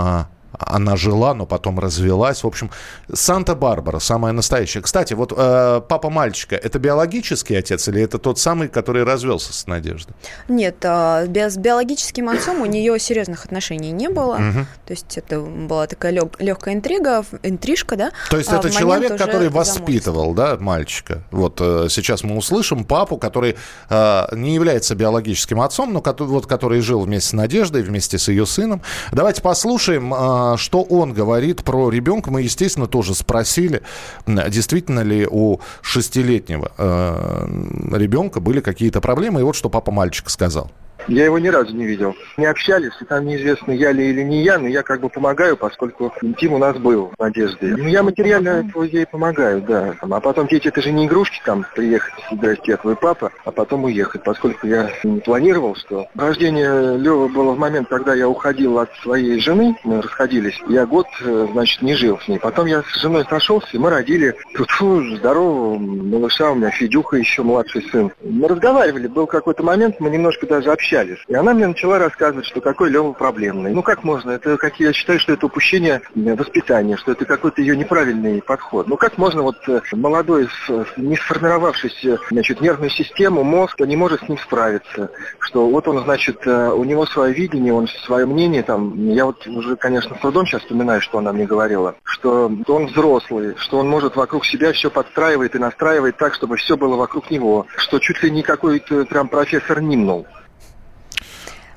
она 0.58 0.96
жила, 0.96 1.34
но 1.34 1.46
потом 1.46 1.78
развелась. 1.78 2.44
В 2.44 2.46
общем, 2.46 2.70
Санта-Барбара, 3.12 3.98
самая 3.98 4.32
настоящая. 4.32 4.80
Кстати, 4.80 5.14
вот 5.14 5.32
э, 5.36 5.80
папа 5.88 6.10
мальчика, 6.10 6.56
это 6.56 6.78
биологический 6.78 7.56
отец 7.56 7.88
или 7.88 8.02
это 8.02 8.18
тот 8.18 8.38
самый, 8.38 8.68
который 8.68 9.04
развелся 9.04 9.52
с 9.52 9.66
Надеждой? 9.66 10.14
Нет, 10.48 10.76
э, 10.82 11.26
с 11.26 11.56
биологическим 11.56 12.28
отцом 12.28 12.60
у 12.60 12.66
нее 12.66 12.98
серьезных 12.98 13.44
отношений 13.44 13.90
не 13.90 14.08
было. 14.08 14.34
Угу. 14.34 14.66
То 14.86 14.92
есть 14.92 15.18
это 15.18 15.40
была 15.40 15.86
такая 15.86 16.12
лег, 16.12 16.40
легкая 16.40 16.74
интрига, 16.74 17.24
интрижка, 17.42 17.96
да? 17.96 18.10
То 18.30 18.38
есть 18.38 18.52
а 18.52 18.56
это 18.56 18.70
человек, 18.70 19.16
который 19.16 19.48
воспитывал, 19.48 20.34
да, 20.34 20.56
мальчика. 20.58 21.22
Вот 21.30 21.58
э, 21.60 21.86
сейчас 21.90 22.22
мы 22.22 22.36
услышим 22.36 22.84
папу, 22.84 23.16
который 23.16 23.56
э, 23.90 24.22
не 24.32 24.54
является 24.54 24.94
биологическим 24.94 25.60
отцом, 25.60 25.92
но 25.92 26.00
который, 26.00 26.28
вот, 26.28 26.46
который 26.46 26.80
жил 26.80 27.00
вместе 27.00 27.30
с 27.30 27.32
Надеждой, 27.32 27.82
вместе 27.82 28.18
с 28.18 28.28
ее 28.28 28.46
сыном. 28.46 28.82
Давайте 29.12 29.42
послушаем. 29.42 30.12
Э, 30.12 30.43
что 30.56 30.82
он 30.82 31.12
говорит 31.12 31.64
про 31.64 31.90
ребенка. 31.90 32.30
Мы, 32.30 32.42
естественно, 32.42 32.86
тоже 32.86 33.14
спросили, 33.14 33.82
действительно 34.26 35.00
ли 35.00 35.26
у 35.30 35.60
шестилетнего 35.82 36.72
э, 36.76 37.96
ребенка 37.96 38.40
были 38.40 38.60
какие-то 38.60 39.00
проблемы. 39.00 39.40
И 39.40 39.42
вот 39.42 39.56
что 39.56 39.68
папа 39.68 39.90
мальчика 39.92 40.30
сказал. 40.30 40.70
Я 41.08 41.24
его 41.24 41.38
ни 41.38 41.48
разу 41.48 41.74
не 41.74 41.84
видел. 41.84 42.14
Не 42.36 42.46
общались, 42.46 42.92
и 43.00 43.04
там 43.04 43.26
неизвестно, 43.26 43.72
я 43.72 43.92
ли 43.92 44.08
или 44.08 44.22
не 44.22 44.42
я, 44.42 44.58
но 44.58 44.68
я 44.68 44.82
как 44.82 45.00
бы 45.00 45.08
помогаю, 45.08 45.56
поскольку 45.56 46.12
интим 46.22 46.54
у 46.54 46.58
нас 46.58 46.76
был 46.78 47.12
в 47.16 47.22
Надежде. 47.22 47.74
Ну, 47.76 47.88
я 47.88 48.02
материально 48.02 48.70
ей 48.90 49.06
помогаю, 49.06 49.62
да. 49.62 49.94
А 50.00 50.20
потом, 50.20 50.46
дети, 50.46 50.68
это 50.68 50.80
же 50.80 50.92
не 50.92 51.06
игрушки, 51.06 51.40
там, 51.44 51.66
приехать, 51.74 52.14
здрасте, 52.32 52.72
я 52.72 52.76
твой 52.76 52.96
папа, 52.96 53.32
а 53.44 53.50
потом 53.50 53.84
уехать, 53.84 54.22
поскольку 54.22 54.66
я 54.66 54.90
не 55.02 55.20
планировал, 55.20 55.74
что 55.76 56.06
рождение 56.14 56.96
Лёвы 56.96 57.28
было 57.28 57.52
в 57.52 57.58
момент, 57.58 57.88
когда 57.88 58.14
я 58.14 58.28
уходил 58.28 58.78
от 58.78 58.90
своей 59.02 59.38
жены, 59.40 59.76
мы 59.84 60.00
расходились, 60.00 60.58
я 60.68 60.86
год, 60.86 61.06
э, 61.22 61.48
значит, 61.52 61.82
не 61.82 61.94
жил 61.94 62.18
с 62.18 62.28
ней. 62.28 62.38
Потом 62.38 62.66
я 62.66 62.82
с 62.82 63.00
женой 63.00 63.24
сошелся, 63.28 63.68
и 63.72 63.78
мы 63.78 63.90
родили 63.90 64.34
тут 64.54 64.70
здорового 65.18 65.78
малыша, 65.78 66.50
у 66.50 66.54
меня 66.54 66.70
Федюха 66.70 67.16
еще 67.16 67.42
младший 67.42 67.82
сын. 67.90 68.12
Мы 68.22 68.48
разговаривали, 68.48 69.06
был 69.06 69.26
какой-то 69.26 69.62
момент, 69.62 69.96
мы 70.00 70.10
немножко 70.10 70.46
даже 70.46 70.70
общались, 70.70 70.93
общались. 70.94 71.18
И 71.28 71.34
она 71.34 71.54
мне 71.54 71.66
начала 71.66 71.98
рассказывать, 71.98 72.46
что 72.46 72.60
какой 72.60 72.90
Лева 72.90 73.12
проблемный. 73.12 73.72
Ну 73.72 73.82
как 73.82 74.04
можно? 74.04 74.30
Это 74.30 74.56
как 74.56 74.78
я 74.80 74.92
считаю, 74.92 75.18
что 75.18 75.32
это 75.32 75.46
упущение 75.46 76.02
воспитания, 76.14 76.96
что 76.96 77.12
это 77.12 77.24
какой-то 77.24 77.60
ее 77.60 77.76
неправильный 77.76 78.42
подход. 78.42 78.86
Ну 78.86 78.96
как 78.96 79.18
можно 79.18 79.42
вот 79.42 79.56
э, 79.68 79.80
молодой, 79.92 80.48
не 80.96 81.16
сформировавшийся 81.16 82.18
значит, 82.30 82.60
нервную 82.60 82.90
систему, 82.90 83.42
мозг 83.42 83.80
не 83.80 83.96
может 83.96 84.20
с 84.20 84.28
ним 84.28 84.38
справиться. 84.38 85.10
Что 85.40 85.68
вот 85.68 85.88
он, 85.88 86.02
значит, 86.04 86.46
э, 86.46 86.70
у 86.70 86.84
него 86.84 87.06
свое 87.06 87.32
видение, 87.32 87.72
он 87.72 87.88
свое 88.06 88.26
мнение 88.26 88.62
там. 88.62 88.94
Я 89.08 89.26
вот 89.26 89.46
уже, 89.46 89.76
конечно, 89.76 90.16
с 90.16 90.20
трудом 90.20 90.46
сейчас 90.46 90.62
вспоминаю, 90.62 91.00
что 91.00 91.18
она 91.18 91.32
мне 91.32 91.46
говорила. 91.46 91.94
Что 92.04 92.50
он 92.68 92.86
взрослый, 92.86 93.54
что 93.58 93.78
он 93.78 93.88
может 93.88 94.16
вокруг 94.16 94.46
себя 94.46 94.72
все 94.72 94.90
подстраивает 94.90 95.54
и 95.54 95.58
настраивает 95.58 96.16
так, 96.16 96.34
чтобы 96.34 96.56
все 96.56 96.76
было 96.76 96.96
вокруг 96.96 97.30
него. 97.30 97.66
Что 97.76 97.98
чуть 97.98 98.22
ли 98.22 98.30
не 98.30 98.42
какой-то 98.42 99.04
прям 99.06 99.28
профессор 99.28 99.80
Нимнул. 99.80 100.26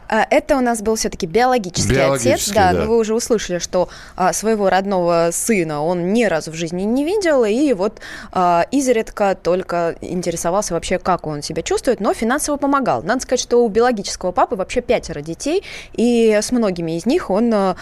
А, 0.07 0.25
это 0.29 0.57
у 0.57 0.61
нас 0.61 0.81
был 0.81 0.95
все-таки 0.95 1.25
биологический, 1.25 1.93
биологический 1.93 2.31
отец, 2.33 2.49
да, 2.49 2.73
да. 2.73 2.79
Но 2.79 2.91
вы 2.91 2.97
уже 2.97 3.13
услышали, 3.13 3.59
что 3.59 3.89
а, 4.15 4.33
своего 4.33 4.69
родного 4.69 5.29
сына 5.31 5.83
он 5.83 6.13
ни 6.13 6.23
разу 6.25 6.51
в 6.51 6.55
жизни 6.55 6.83
не 6.83 7.03
видел, 7.03 7.43
и 7.43 7.73
вот 7.73 7.99
а, 8.31 8.65
изредка 8.71 9.35
только 9.35 9.95
интересовался 10.01 10.73
вообще, 10.73 10.99
как 10.99 11.27
он 11.27 11.41
себя 11.41 11.61
чувствует, 11.61 11.99
но 11.99 12.13
финансово 12.13 12.57
помогал. 12.57 13.03
Надо 13.03 13.21
сказать, 13.21 13.41
что 13.41 13.63
у 13.63 13.67
биологического 13.67 14.31
папы 14.31 14.55
вообще 14.55 14.81
пятеро 14.81 15.21
детей, 15.21 15.63
и 15.93 16.37
с 16.41 16.51
многими 16.51 16.97
из 16.97 17.05
них 17.05 17.29
он 17.29 17.53
а 17.53 17.75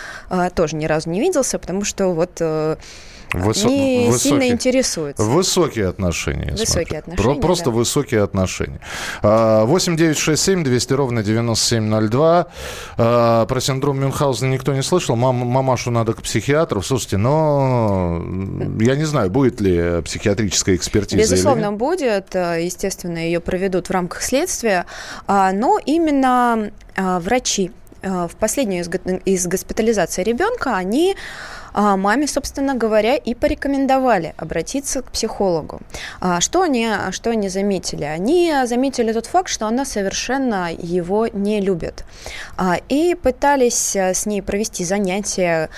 тоже 0.54 0.76
ни 0.76 0.86
разу 0.86 1.10
не 1.10 1.20
виделся, 1.20 1.60
потому 1.60 1.84
что 1.84 2.10
вот... 2.10 2.32
А, 2.40 2.78
Высо... 3.34 3.68
не 3.68 4.08
высокие, 4.08 4.20
сильно 4.20 4.48
интересуются. 4.54 5.24
Высокие 5.24 5.88
отношения. 5.88 6.52
Высокие 6.52 7.00
отношения, 7.00 7.24
Про, 7.24 7.42
Просто 7.42 7.66
да. 7.66 7.72
высокие 7.72 8.22
отношения. 8.22 8.80
8 9.22 9.98
9 9.98 10.18
6 10.18 10.44
7 10.44 10.64
200 10.64 10.94
ровно 10.94 11.24
9702. 11.24 12.48
А, 12.98 13.46
про 13.46 13.62
синдром 13.62 14.00
Мюнхгаузена 14.00 14.52
никто 14.52 14.74
не 14.74 14.84
слышал. 14.84 15.16
Мам, 15.16 15.36
мамашу 15.36 15.92
надо 15.92 16.14
к 16.14 16.22
психиатру. 16.22 16.82
Слушайте, 16.82 17.18
но 17.18 18.22
я 18.80 18.96
не 18.96 19.06
знаю, 19.06 19.30
будет 19.30 19.62
ли 19.62 20.02
психиатрическая 20.04 20.76
экспертиза 20.76 21.22
Безусловно, 21.22 21.72
будет. 21.72 22.36
Естественно, 22.36 23.18
ее 23.18 23.40
проведут 23.40 23.88
в 23.88 23.92
рамках 23.92 24.22
следствия. 24.22 24.86
А, 25.28 25.52
но 25.52 25.80
именно 25.86 26.72
а, 26.96 27.20
врачи 27.20 27.72
в 28.02 28.32
последнюю 28.40 28.86
из 29.26 29.48
госпитализации 29.48 30.22
ребенка, 30.22 30.76
они 30.76 31.16
а 31.78 31.98
маме, 31.98 32.26
собственно 32.26 32.74
говоря, 32.74 33.18
и 33.18 33.36
порекомендовали 33.36 34.34
обратиться 34.38 35.02
к 35.02 35.12
психологу. 35.12 35.82
А 36.22 36.40
что 36.40 36.62
они, 36.62 36.88
что 37.12 37.32
они 37.32 37.50
заметили? 37.50 38.06
Они 38.06 38.54
заметили 38.64 39.12
тот 39.12 39.26
факт, 39.26 39.50
что 39.50 39.68
она 39.68 39.84
совершенно 39.84 40.72
его 40.72 41.28
не 41.28 41.60
любит. 41.60 42.06
А, 42.56 42.78
и 42.88 43.14
пытались 43.14 43.94
э, 43.94 44.14
с 44.14 44.26
ней 44.26 44.42
провести 44.42 44.86
занятия, 44.86 45.70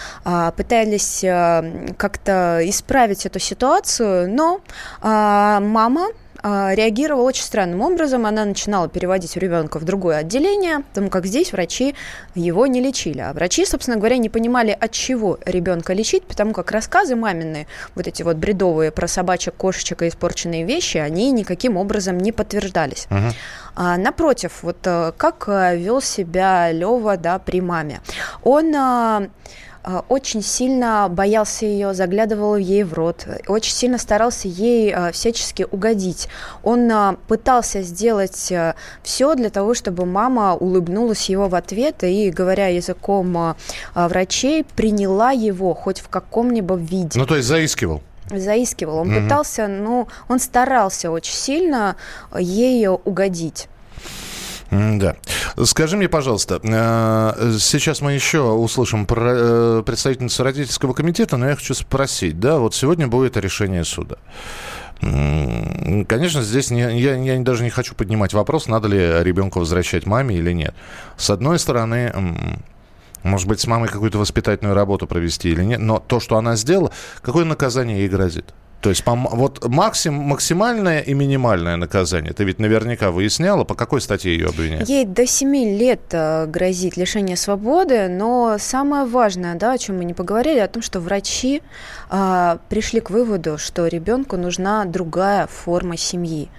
пытались 0.56 1.24
э, 1.24 1.94
как-то 1.98 2.60
исправить 2.64 3.26
эту 3.26 3.40
ситуацию, 3.40 4.30
но 4.32 4.62
мама 5.02 6.10
а, 6.10 6.27
реагировала 6.44 7.24
очень 7.24 7.44
странным 7.44 7.82
образом. 7.82 8.26
Она 8.26 8.46
начинала 8.46 8.88
переводить 8.88 9.36
ребенка 9.38 9.80
в 9.80 9.84
другое 9.84 10.18
отделение, 10.18 10.84
потому 10.90 11.10
как 11.10 11.26
здесь 11.26 11.52
врачи 11.52 11.96
его 12.36 12.68
не 12.68 12.82
лечили. 12.82 13.20
А 13.20 13.34
врачи, 13.34 13.66
собственно 13.66 13.98
говоря, 13.98 14.18
не 14.18 14.30
понимали, 14.30 14.78
от 14.80 14.92
чего 14.92 15.40
ребенка 15.46 15.94
лечить, 15.94 16.24
потому 16.24 16.54
как 16.54 16.72
рассказы 16.72 17.16
мамины, 17.16 17.68
вот 17.96 18.08
эти 18.08 18.24
вот 18.24 18.38
бредовые 18.38 18.92
про 18.92 19.08
собачек, 19.08 19.56
кошечек 19.56 20.02
и 20.02 20.08
испорченные 20.08 20.64
вещи, 20.64 20.98
они 20.98 21.32
никаким 21.32 21.78
образом 21.78 22.18
не 22.18 22.32
подтверждались. 22.32 23.08
Угу. 23.10 23.34
А, 23.76 23.98
напротив, 23.98 24.64
вот 24.64 24.78
э, 24.86 25.12
как 25.18 25.46
э, 25.48 25.78
вел 25.78 26.02
себя 26.02 26.72
Лева 26.72 27.16
да, 27.16 27.38
при 27.38 27.62
маме. 27.62 28.02
Он 28.44 28.76
а, 28.76 29.18
а, 29.18 29.28
очень 30.10 30.42
сильно 30.42 31.08
боялся 31.10 31.66
ее, 31.66 31.94
заглядывал 31.94 32.56
ей 32.58 32.84
в 32.84 32.94
рот, 32.94 33.26
очень 33.48 33.74
сильно 33.74 33.98
старался 33.98 34.48
ей 34.48 34.94
а, 34.94 35.12
всячески 35.12 35.66
угодить. 35.70 36.28
Он 36.64 36.92
а, 36.92 37.16
пытался 37.28 37.82
сделать 37.82 38.54
все 39.04 39.36
для 39.36 39.50
того, 39.50 39.74
чтобы 39.74 40.06
мама 40.06 40.56
улыбнулась 40.56 41.30
его 41.30 41.48
в 41.48 41.56
ответ 41.56 42.04
и, 42.04 42.30
говоря 42.32 42.68
языком 42.68 43.56
врачей, 43.96 44.64
приняла 44.64 45.32
его 45.32 45.74
хоть 45.74 46.00
в 46.00 46.10
каком-либо 46.10 46.76
виде. 46.76 47.18
Ну, 47.20 47.26
то 47.26 47.36
есть 47.36 47.48
заискивал? 47.48 48.02
Заискивал. 48.30 48.98
Он 48.98 49.16
угу. 49.16 49.24
пытался, 49.24 49.68
ну, 49.68 50.08
он 50.28 50.40
старался 50.40 51.12
очень 51.12 51.34
сильно 51.34 51.96
ей 52.38 52.88
угодить. 52.88 53.68
Да. 54.72 55.16
Скажи 55.64 55.96
мне, 55.96 56.10
пожалуйста, 56.10 56.60
э, 56.62 57.58
сейчас 57.60 58.02
мы 58.02 58.14
еще 58.14 58.42
услышим 58.42 59.06
про 59.06 59.34
э, 59.34 59.84
представительницу 59.86 60.44
родительского 60.44 60.94
комитета, 60.94 61.38
но 61.38 61.48
я 61.48 61.56
хочу 61.56 61.74
спросить, 61.74 62.40
да, 62.40 62.60
вот 62.60 62.76
сегодня 62.76 63.08
будет 63.08 63.38
решение 63.38 63.86
суда. 63.86 64.18
Конечно, 65.00 66.42
здесь 66.42 66.72
не, 66.72 67.00
я, 67.00 67.16
я 67.16 67.40
даже 67.40 67.64
не 67.64 67.70
хочу 67.70 67.94
поднимать 67.94 68.34
вопрос, 68.34 68.68
надо 68.68 68.88
ли 68.88 68.98
ребенка 68.98 69.60
возвращать 69.60 70.06
маме 70.06 70.36
или 70.36 70.52
нет. 70.52 70.74
С 71.18 71.30
одной 71.30 71.60
стороны, 71.60 72.12
может 73.24 73.48
быть, 73.48 73.60
с 73.60 73.68
мамой 73.68 73.90
какую-то 73.90 74.18
воспитательную 74.18 74.76
работу 74.76 75.06
провести 75.06 75.50
или 75.50 75.64
нет, 75.64 75.80
но 75.80 76.00
то, 76.00 76.20
что 76.20 76.38
она 76.38 76.56
сделала, 76.56 76.92
какое 77.22 77.46
наказание 77.46 78.00
ей 78.00 78.10
грозит? 78.10 78.54
То 78.82 78.90
есть 78.90 79.04
вот 79.06 79.68
максим, 79.68 80.14
максимальное 80.14 81.00
и 81.00 81.14
минимальное 81.14 81.78
наказание, 81.78 82.34
ты 82.34 82.44
ведь 82.44 82.60
наверняка 82.60 83.12
выясняла, 83.12 83.64
по 83.64 83.76
какой 83.76 84.02
статье 84.02 84.34
ее 84.34 84.48
обвиняют? 84.48 84.88
Ей 84.88 85.06
до 85.06 85.26
7 85.26 85.56
лет 85.78 86.02
э, 86.12 86.46
грозит 86.46 86.96
лишение 86.96 87.38
свободы, 87.38 88.08
но 88.08 88.58
самое 88.60 89.06
важное, 89.06 89.56
да, 89.56 89.74
о 89.74 89.78
чем 89.78 89.98
мы 89.98 90.06
не 90.06 90.14
поговорили, 90.14 90.60
о 90.60 90.68
том, 90.68 90.84
что 90.84 91.00
врачи 91.00 91.62
а, 92.10 92.60
пришли 92.70 93.00
к 93.00 93.10
выводу, 93.10 93.58
что 93.58 93.88
ребенку 93.88 94.38
нужна 94.38 94.86
другая 94.86 95.48
форма 95.48 95.98
семьи. 95.98 96.50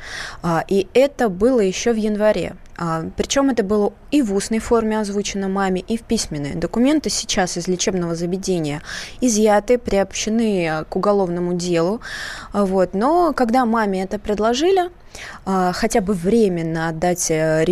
А, 0.42 0.64
и 0.66 0.88
это 0.94 1.28
было 1.28 1.60
еще 1.60 1.92
в 1.92 1.96
январе. 1.96 2.56
А, 2.78 3.04
причем 3.16 3.50
это 3.50 3.64
было 3.64 3.92
и 4.12 4.22
в 4.22 4.32
устной 4.34 4.60
форме 4.60 5.00
озвучено 5.00 5.48
маме, 5.48 5.80
и 5.80 5.96
в 5.96 6.02
письменной. 6.02 6.54
Документы 6.54 7.10
сейчас 7.10 7.56
из 7.56 7.66
лечебного 7.66 8.14
заведения 8.14 8.82
изъяты, 9.20 9.78
приобщены 9.78 10.84
к 10.88 10.96
уголовному 10.96 11.54
делу. 11.54 12.00
Вот. 12.52 12.94
Но 12.94 13.32
когда 13.32 13.66
маме 13.66 14.04
это 14.04 14.18
предложили, 14.20 14.90
а, 15.44 15.72
хотя 15.72 16.00
бы 16.00 16.14
временно 16.14 16.88
отдать 16.88 17.30
э, 17.30 17.64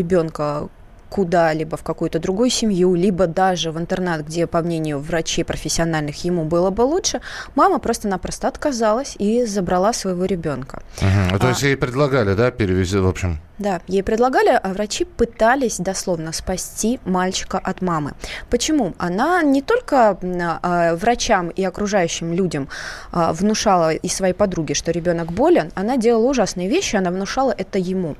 ребенка 1.16 1.26
куда-либо 1.26 1.76
в 1.76 1.82
какую-то 1.82 2.18
другую 2.18 2.50
семью, 2.50 2.94
либо 2.94 3.26
даже 3.26 3.70
в 3.70 3.78
интернат, 3.78 4.26
где, 4.26 4.46
по 4.46 4.60
мнению 4.60 4.98
врачей 4.98 5.44
профессиональных, 5.44 6.24
ему 6.24 6.44
было 6.44 6.70
бы 6.70 6.82
лучше, 6.82 7.20
мама 7.54 7.78
просто-напросто 7.78 8.48
отказалась 8.48 9.16
и 9.18 9.46
забрала 9.46 9.92
своего 9.92 10.26
ребенка. 10.26 10.82
Угу. 11.02 11.38
То 11.38 11.48
есть 11.48 11.64
а, 11.64 11.66
ей 11.66 11.76
предлагали, 11.76 12.34
да, 12.34 12.50
перевести, 12.50 12.98
в 12.98 13.06
общем? 13.06 13.38
Да, 13.58 13.80
ей 13.88 14.02
предлагали, 14.02 14.60
а 14.62 14.68
врачи 14.68 15.04
пытались 15.04 15.78
дословно 15.78 16.32
спасти 16.32 16.98
мальчика 17.06 17.58
от 17.58 17.80
мамы. 17.82 18.12
Почему? 18.50 18.92
Она 18.98 19.42
не 19.42 19.62
только 19.62 20.18
а, 20.20 20.94
врачам 20.94 21.48
и 21.48 21.64
окружающим 21.64 22.34
людям 22.34 22.68
а, 23.12 23.32
внушала 23.32 23.94
и 23.94 24.08
своей 24.08 24.34
подруге, 24.34 24.74
что 24.74 24.92
ребенок 24.92 25.32
болен, 25.32 25.70
она 25.74 25.96
делала 25.96 26.26
ужасные 26.26 26.68
вещи, 26.68 26.96
она 26.96 27.10
внушала 27.10 27.54
это 27.56 27.78
ему. 27.78 28.16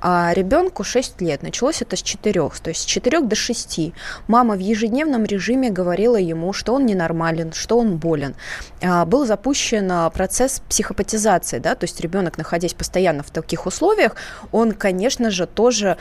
А 0.00 0.32
ребенку 0.34 0.84
6 0.84 1.20
лет, 1.20 1.42
началось 1.42 1.82
это 1.82 1.96
с 1.96 2.02
4, 2.02 2.35
то 2.62 2.70
есть 2.70 2.82
с 2.82 2.84
4 2.84 3.20
до 3.22 3.36
6. 3.36 3.92
Мама 4.28 4.54
в 4.54 4.60
ежедневном 4.60 5.24
режиме 5.24 5.70
говорила 5.70 6.16
ему, 6.16 6.52
что 6.52 6.74
он 6.74 6.86
ненормален, 6.86 7.52
что 7.52 7.78
он 7.78 7.96
болен. 7.96 8.34
А, 8.82 9.04
был 9.04 9.26
запущен 9.26 10.10
процесс 10.10 10.62
психопатизации, 10.68 11.58
да, 11.58 11.74
то 11.74 11.84
есть 11.84 12.00
ребенок, 12.00 12.38
находясь 12.38 12.74
постоянно 12.74 13.22
в 13.22 13.30
таких 13.30 13.66
условиях, 13.66 14.16
он 14.52 14.72
конечно 14.72 15.30
же, 15.30 15.46
тоже 15.46 15.96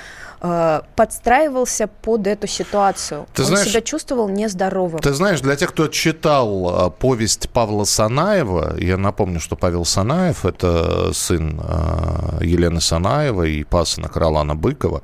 э, 0.45 0.81
подстраивался 0.95 1.87
под 1.87 2.27
эту 2.27 2.47
ситуацию. 2.47 3.27
Ты 3.33 3.43
Он 3.43 3.47
знаешь, 3.49 3.67
себя 3.67 3.81
чувствовал 3.81 4.29
нездоровым. 4.29 4.99
Ты 4.99 5.13
знаешь, 5.13 5.41
для 5.41 5.55
тех, 5.55 5.71
кто 5.71 5.87
читал 5.87 6.87
э, 6.87 6.91
повесть 6.91 7.49
Павла 7.49 7.83
Санаева, 7.83 8.75
я 8.79 8.97
напомню, 8.97 9.39
что 9.39 9.55
Павел 9.55 9.85
Санаев– 9.85 10.45
это 10.47 11.13
сын 11.13 11.61
э, 11.63 12.43
Елены 12.45 12.81
Санаевой 12.81 13.53
и 13.53 13.63
пасынок 13.63 14.15
Ролана 14.15 14.55
Быкова, 14.55 15.01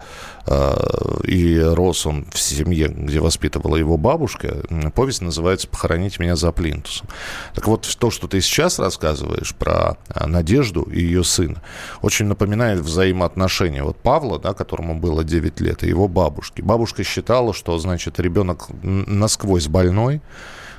и 1.23 1.59
рос 1.59 2.07
он 2.07 2.25
в 2.31 2.39
семье, 2.39 2.87
где 2.87 3.19
воспитывала 3.19 3.75
его 3.75 3.97
бабушка. 3.97 4.57
Повесть 4.95 5.21
называется 5.21 5.67
«Похоронить 5.67 6.19
меня 6.19 6.35
за 6.35 6.51
плинтусом». 6.51 7.07
Так 7.53 7.67
вот, 7.67 7.87
то, 7.99 8.09
что 8.09 8.27
ты 8.27 8.41
сейчас 8.41 8.79
рассказываешь 8.79 9.53
про 9.53 9.97
Надежду 10.25 10.81
и 10.81 10.99
ее 10.99 11.23
сына, 11.23 11.61
очень 12.01 12.25
напоминает 12.25 12.79
взаимоотношения 12.79 13.41
отношения 13.41 13.83
вот 13.83 13.97
Павла, 13.97 14.39
да, 14.39 14.53
которому 14.53 14.95
было 14.95 15.23
9 15.31 15.61
лет, 15.61 15.83
и 15.83 15.87
его 15.87 16.07
бабушки. 16.07 16.61
Бабушка 16.61 17.03
считала, 17.03 17.53
что, 17.53 17.77
значит, 17.79 18.19
ребенок 18.19 18.67
насквозь 18.83 19.67
больной, 19.67 20.21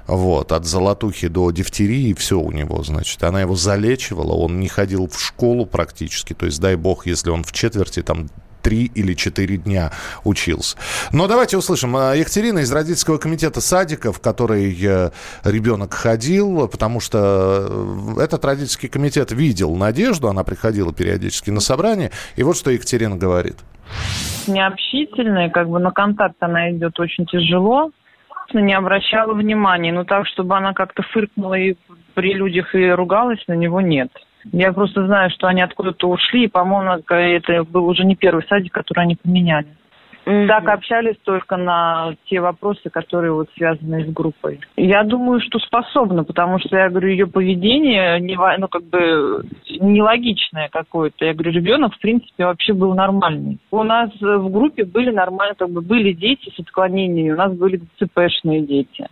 вот, 0.07 0.53
от 0.53 0.67
золотухи 0.67 1.29
до 1.29 1.51
дифтерии, 1.51 2.13
все 2.13 2.39
у 2.39 2.53
него, 2.53 2.83
значит. 2.83 3.23
Она 3.23 3.41
его 3.41 3.57
залечивала, 3.57 4.33
он 4.33 4.61
не 4.61 4.69
ходил 4.69 5.09
в 5.09 5.21
школу 5.21 5.65
практически, 5.67 6.35
то 6.35 6.47
есть, 6.47 6.61
дай 6.61 6.77
бог, 6.77 7.07
если 7.07 7.31
он 7.31 7.45
в 7.45 7.53
четверти, 7.53 8.03
там, 8.03 8.29
три 8.63 8.91
или 8.95 9.15
четыре 9.15 9.57
дня 9.57 9.93
учился. 10.25 10.77
Но 11.11 11.27
давайте 11.27 11.57
услышим. 11.57 11.97
А, 11.97 12.15
Екатерина 12.15 12.61
из 12.61 12.73
родительского 12.73 13.19
комитета 13.19 13.61
садика, 13.61 14.13
в 14.13 14.21
который 14.21 14.77
э, 14.81 15.11
ребенок 15.45 15.93
ходил, 15.93 16.69
потому 16.69 17.01
что 17.01 17.67
э, 18.17 18.23
этот 18.23 18.45
родительский 18.45 18.89
комитет 18.89 19.33
видел 19.33 19.75
Надежду, 19.75 20.29
она 20.29 20.45
приходила 20.45 20.93
периодически 20.93 21.51
на 21.51 21.61
собрание, 21.61 22.13
и 22.37 22.43
вот 22.43 22.57
что 22.57 22.71
Екатерина 22.71 23.17
говорит. 23.17 23.57
Необщительная, 24.49 25.51
как 25.51 25.69
бы 25.69 25.79
на 25.79 25.93
контакт 25.93 26.37
она 26.41 26.71
идет 26.73 26.99
очень 26.99 27.27
тяжело, 27.27 27.91
не 28.53 28.75
обращала 28.75 29.33
внимания, 29.35 29.93
но 29.93 30.05
так, 30.05 30.27
чтобы 30.27 30.57
она 30.57 30.73
как-то 30.75 31.03
фыркнула 31.03 31.55
и 31.55 31.77
при 32.15 32.35
людях 32.35 32.75
и 32.75 32.91
ругалась, 32.91 33.43
на 33.47 33.55
него 33.55 33.81
нет. 33.81 34.11
Я 34.53 34.73
просто 34.73 35.07
знаю, 35.07 35.31
что 35.31 35.47
они 35.47 35.63
откуда-то 35.63 36.09
ушли, 36.09 36.45
и, 36.45 36.49
по-моему, 36.49 37.03
это 37.09 37.65
был 37.65 37.87
уже 37.87 38.05
не 38.05 38.17
первый 38.17 38.45
садик, 38.49 38.73
который 38.73 39.05
они 39.05 39.17
поменяли. 39.17 39.69
Mm-hmm. 40.25 40.47
Так 40.47 40.69
общались 40.69 41.17
только 41.25 41.57
на 41.57 42.15
те 42.27 42.41
вопросы, 42.41 42.91
которые 42.91 43.33
вот 43.33 43.49
связаны 43.57 44.05
с 44.05 44.13
группой. 44.13 44.61
Я 44.77 45.03
думаю, 45.03 45.41
что 45.41 45.59
способна, 45.59 46.25
потому 46.25 46.59
что 46.61 46.77
я 46.77 46.89
говорю, 46.89 47.09
ее 47.09 47.27
поведение 47.27 48.21
не, 48.21 48.37
ну, 48.59 48.69
как 48.69 48.85
бы 48.85 49.45
нелогичное 49.81 50.69
какое-то. 50.69 51.25
Я 51.25 51.35
говорю, 51.35 51.53
ребенок, 51.53 51.95
в 51.95 52.01
принципе, 52.01 52.45
вообще 52.45 52.73
был 52.73 52.95
нормальный. 52.95 53.59
У 53.71 53.83
нас 53.83 54.11
в 54.21 54.49
группе 54.51 54.85
были 54.85 55.11
нормальные, 55.11 55.57
как 55.57 55.71
бы 55.71 55.81
были 55.81 56.13
дети 56.13 56.53
с 56.55 56.61
отклонениями, 56.61 57.33
у 57.33 57.37
нас 57.37 57.53
были 57.53 57.81
ЦПшные 57.99 58.63
дети 58.63 59.09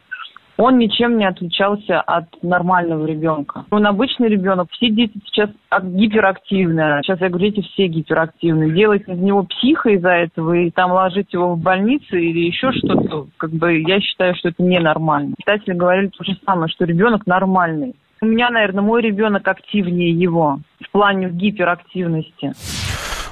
он 0.61 0.79
ничем 0.79 1.16
не 1.16 1.25
отличался 1.25 2.01
от 2.01 2.27
нормального 2.42 3.07
ребенка. 3.07 3.64
Он 3.70 3.87
обычный 3.87 4.29
ребенок. 4.29 4.68
Все 4.73 4.90
дети 4.90 5.18
сейчас 5.25 5.51
гиперактивные. 5.83 7.01
Сейчас 7.03 7.20
я 7.20 7.29
говорю, 7.29 7.51
дети 7.51 7.66
все 7.73 7.87
гиперактивные. 7.87 8.73
Делать 8.73 9.09
из 9.09 9.18
него 9.18 9.44
психа 9.44 9.90
из-за 9.90 10.11
этого 10.11 10.55
и 10.55 10.70
там 10.70 10.92
ложить 10.92 11.33
его 11.33 11.55
в 11.55 11.59
больницу 11.59 12.16
или 12.16 12.40
еще 12.40 12.73
что-то, 12.73 13.29
как 13.38 13.51
бы 13.51 13.81
я 13.81 14.01
считаю, 14.01 14.35
что 14.35 14.51
это 14.51 14.62
ненормально. 14.62 15.35
Читатели 15.40 15.75
говорили 15.75 16.09
то 16.09 16.25
же 16.25 16.37
самое, 16.44 16.68
что 16.68 16.85
ребенок 16.85 17.27
нормальный. 17.27 17.94
У 18.20 18.27
меня, 18.27 18.51
наверное, 18.51 18.83
мой 18.83 19.01
ребенок 19.01 19.49
активнее 19.49 20.11
его 20.11 20.59
в 20.81 20.90
плане 20.90 21.31
гиперактивности. 21.31 22.53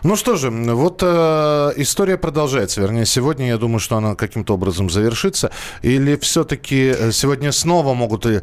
Ну 0.09 0.17
что 0.17 0.37
же, 0.37 0.49
вот 0.49 1.03
э, 1.03 1.73
история 1.77 2.17
продолжается. 2.17 2.81
Вернее, 2.81 3.05
сегодня 3.05 3.49
я 3.49 3.59
думаю, 3.59 3.79
что 3.79 3.99
она 3.99 4.15
каким-то 4.15 4.55
образом 4.55 4.89
завершится. 4.89 5.51
Или 5.83 6.17
все-таки 6.17 6.95
э, 6.99 7.13
сегодня 7.13 7.53
снова 7.53 7.93
могут 7.93 8.25
и 8.25 8.41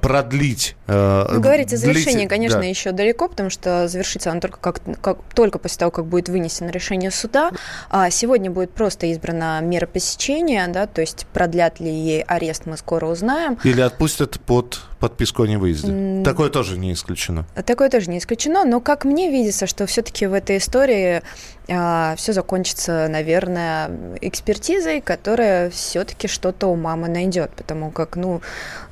продлить... 0.00 0.74
Э, 0.86 1.26
Вы 1.32 1.40
говорите, 1.40 1.76
завершение, 1.76 2.20
длить... 2.20 2.30
конечно, 2.30 2.60
да. 2.60 2.64
еще 2.64 2.92
далеко, 2.92 3.28
потому 3.28 3.50
что 3.50 3.88
завершится 3.88 4.30
она 4.30 4.40
только, 4.40 4.58
как, 4.58 4.80
как, 5.02 5.18
только 5.34 5.58
после 5.58 5.80
того, 5.80 5.90
как 5.90 6.06
будет 6.06 6.30
вынесено 6.30 6.70
решение 6.70 7.10
суда. 7.10 7.50
А 7.90 8.08
сегодня 8.08 8.50
будет 8.50 8.70
просто 8.70 9.04
избрана 9.12 9.60
мера 9.60 9.86
посещения, 9.86 10.66
да, 10.66 10.86
то 10.86 11.02
есть 11.02 11.26
продлят 11.30 11.78
ли 11.78 11.90
ей 11.90 12.22
арест, 12.22 12.62
мы 12.64 12.78
скоро 12.78 13.04
узнаем. 13.04 13.58
Или 13.64 13.82
отпустят 13.82 14.40
под 14.40 14.80
подписку 14.98 15.42
о 15.42 15.46
невыезде. 15.46 16.22
Такое 16.24 16.50
тоже 16.50 16.78
не 16.78 16.92
исключено. 16.92 17.46
Такое 17.66 17.90
тоже 17.90 18.10
не 18.10 18.18
исключено, 18.18 18.64
но 18.64 18.80
как 18.80 19.04
мне 19.04 19.30
видится, 19.30 19.66
что 19.66 19.86
все-таки 19.86 20.26
в 20.26 20.32
этой 20.32 20.58
истории 20.58 21.22
а, 21.68 22.14
все 22.16 22.32
закончится, 22.32 23.08
наверное, 23.08 23.90
экспертизой, 24.20 25.00
которая 25.00 25.70
все-таки 25.70 26.28
что-то 26.28 26.68
у 26.68 26.76
мамы 26.76 27.08
найдет, 27.08 27.50
потому 27.56 27.90
как, 27.90 28.16
ну, 28.16 28.40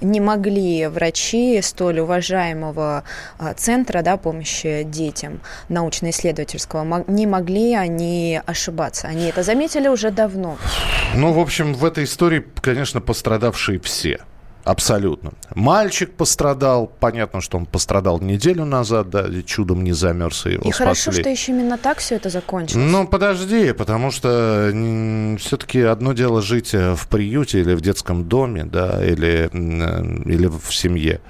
не 0.00 0.20
могли 0.20 0.86
врачи 0.88 1.60
столь 1.62 2.00
уважаемого 2.00 3.04
а, 3.38 3.54
центра, 3.54 4.02
да, 4.02 4.16
помощи 4.16 4.82
детям 4.84 5.40
научно-исследовательского, 5.68 7.04
не 7.06 7.26
могли 7.26 7.74
они 7.74 8.40
ошибаться. 8.44 9.06
Они 9.06 9.26
это 9.26 9.42
заметили 9.42 9.88
уже 9.88 10.10
давно. 10.10 10.58
Ну, 11.14 11.32
в 11.32 11.38
общем, 11.38 11.74
в 11.74 11.84
этой 11.84 12.04
истории, 12.04 12.44
конечно, 12.60 13.00
пострадавшие 13.00 13.78
все. 13.80 14.20
Абсолютно. 14.64 15.32
Мальчик 15.54 16.12
пострадал. 16.12 16.90
Понятно, 17.00 17.40
что 17.40 17.58
он 17.58 17.66
пострадал 17.66 18.18
неделю 18.20 18.64
назад, 18.64 19.10
да, 19.10 19.26
и 19.28 19.42
чудом 19.44 19.84
не 19.84 19.92
замерз, 19.92 20.46
и 20.46 20.52
его 20.52 20.62
И 20.62 20.72
спасли. 20.72 20.74
хорошо, 20.84 21.12
что 21.12 21.28
еще 21.28 21.52
именно 21.52 21.76
так 21.78 21.98
все 21.98 22.16
это 22.16 22.30
закончилось. 22.30 22.84
Ну, 22.90 23.06
подожди, 23.06 23.72
потому 23.72 24.10
что 24.10 24.70
все-таки 25.38 25.80
одно 25.82 26.12
дело 26.14 26.40
жить 26.40 26.74
э, 26.74 26.94
в 26.94 27.08
приюте 27.08 27.60
или 27.60 27.74
в 27.74 27.80
детском 27.82 28.24
доме, 28.24 28.64
да, 28.64 29.04
или, 29.04 29.50
э, 29.52 30.30
или 30.30 30.46
в 30.46 30.74
семье. 30.74 31.20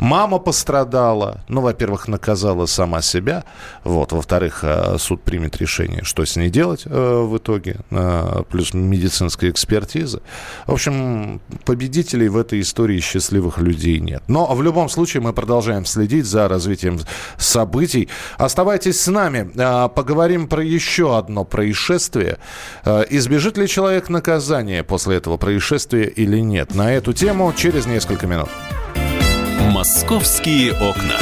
Мама 0.00 0.38
пострадала. 0.38 1.40
Ну, 1.48 1.60
во-первых, 1.60 2.08
наказала 2.08 2.66
сама 2.66 3.02
себя. 3.02 3.44
Вот. 3.84 4.12
Во-вторых, 4.12 4.60
э, 4.62 4.96
суд 4.98 5.22
примет 5.22 5.56
решение, 5.56 6.04
что 6.04 6.24
с 6.24 6.36
ней 6.36 6.50
делать 6.50 6.82
э, 6.86 7.22
в 7.22 7.36
итоге. 7.36 7.76
Э, 7.90 8.42
плюс 8.48 8.74
медицинская 8.74 9.50
экспертиза. 9.50 10.22
В 10.66 10.72
общем, 10.72 11.40
победителей 11.64 12.28
в 12.28 12.36
этой 12.36 12.60
истории 12.60 13.00
счастливых 13.00 13.58
людей 13.58 13.98
нет. 13.98 14.22
Но 14.28 14.46
в 14.54 14.62
любом 14.62 14.88
случае 14.88 15.22
мы 15.22 15.32
продолжаем 15.32 15.84
следить 15.84 16.26
за 16.26 16.48
развитием 16.48 17.00
событий. 17.36 18.08
Оставайтесь 18.36 19.00
с 19.00 19.08
нами. 19.08 19.50
Поговорим 19.88 20.48
про 20.48 20.62
еще 20.62 21.18
одно 21.18 21.44
происшествие. 21.44 22.38
Избежит 22.84 23.58
ли 23.58 23.66
человек 23.66 24.08
наказания 24.08 24.84
после 24.84 25.16
этого 25.16 25.36
происшествия 25.36 26.04
или 26.04 26.38
нет? 26.38 26.74
На 26.74 26.92
эту 26.92 27.12
тему 27.12 27.52
через 27.56 27.86
несколько 27.86 28.26
минут. 28.26 28.48
«Московские 29.78 30.72
окна». 30.72 31.14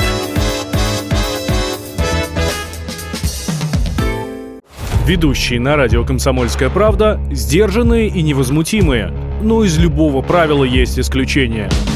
Ведущие 5.07 5.61
на 5.61 5.77
радио 5.77 6.07
«Комсомольская 6.07 6.71
правда» 6.71 7.21
сдержанные 7.31 8.09
и 8.09 8.23
невозмутимые. 8.23 9.13
Но 9.43 9.63
из 9.63 9.77
любого 9.77 10.23
правила 10.23 10.65
есть 10.65 10.99
исключение– 10.99 11.69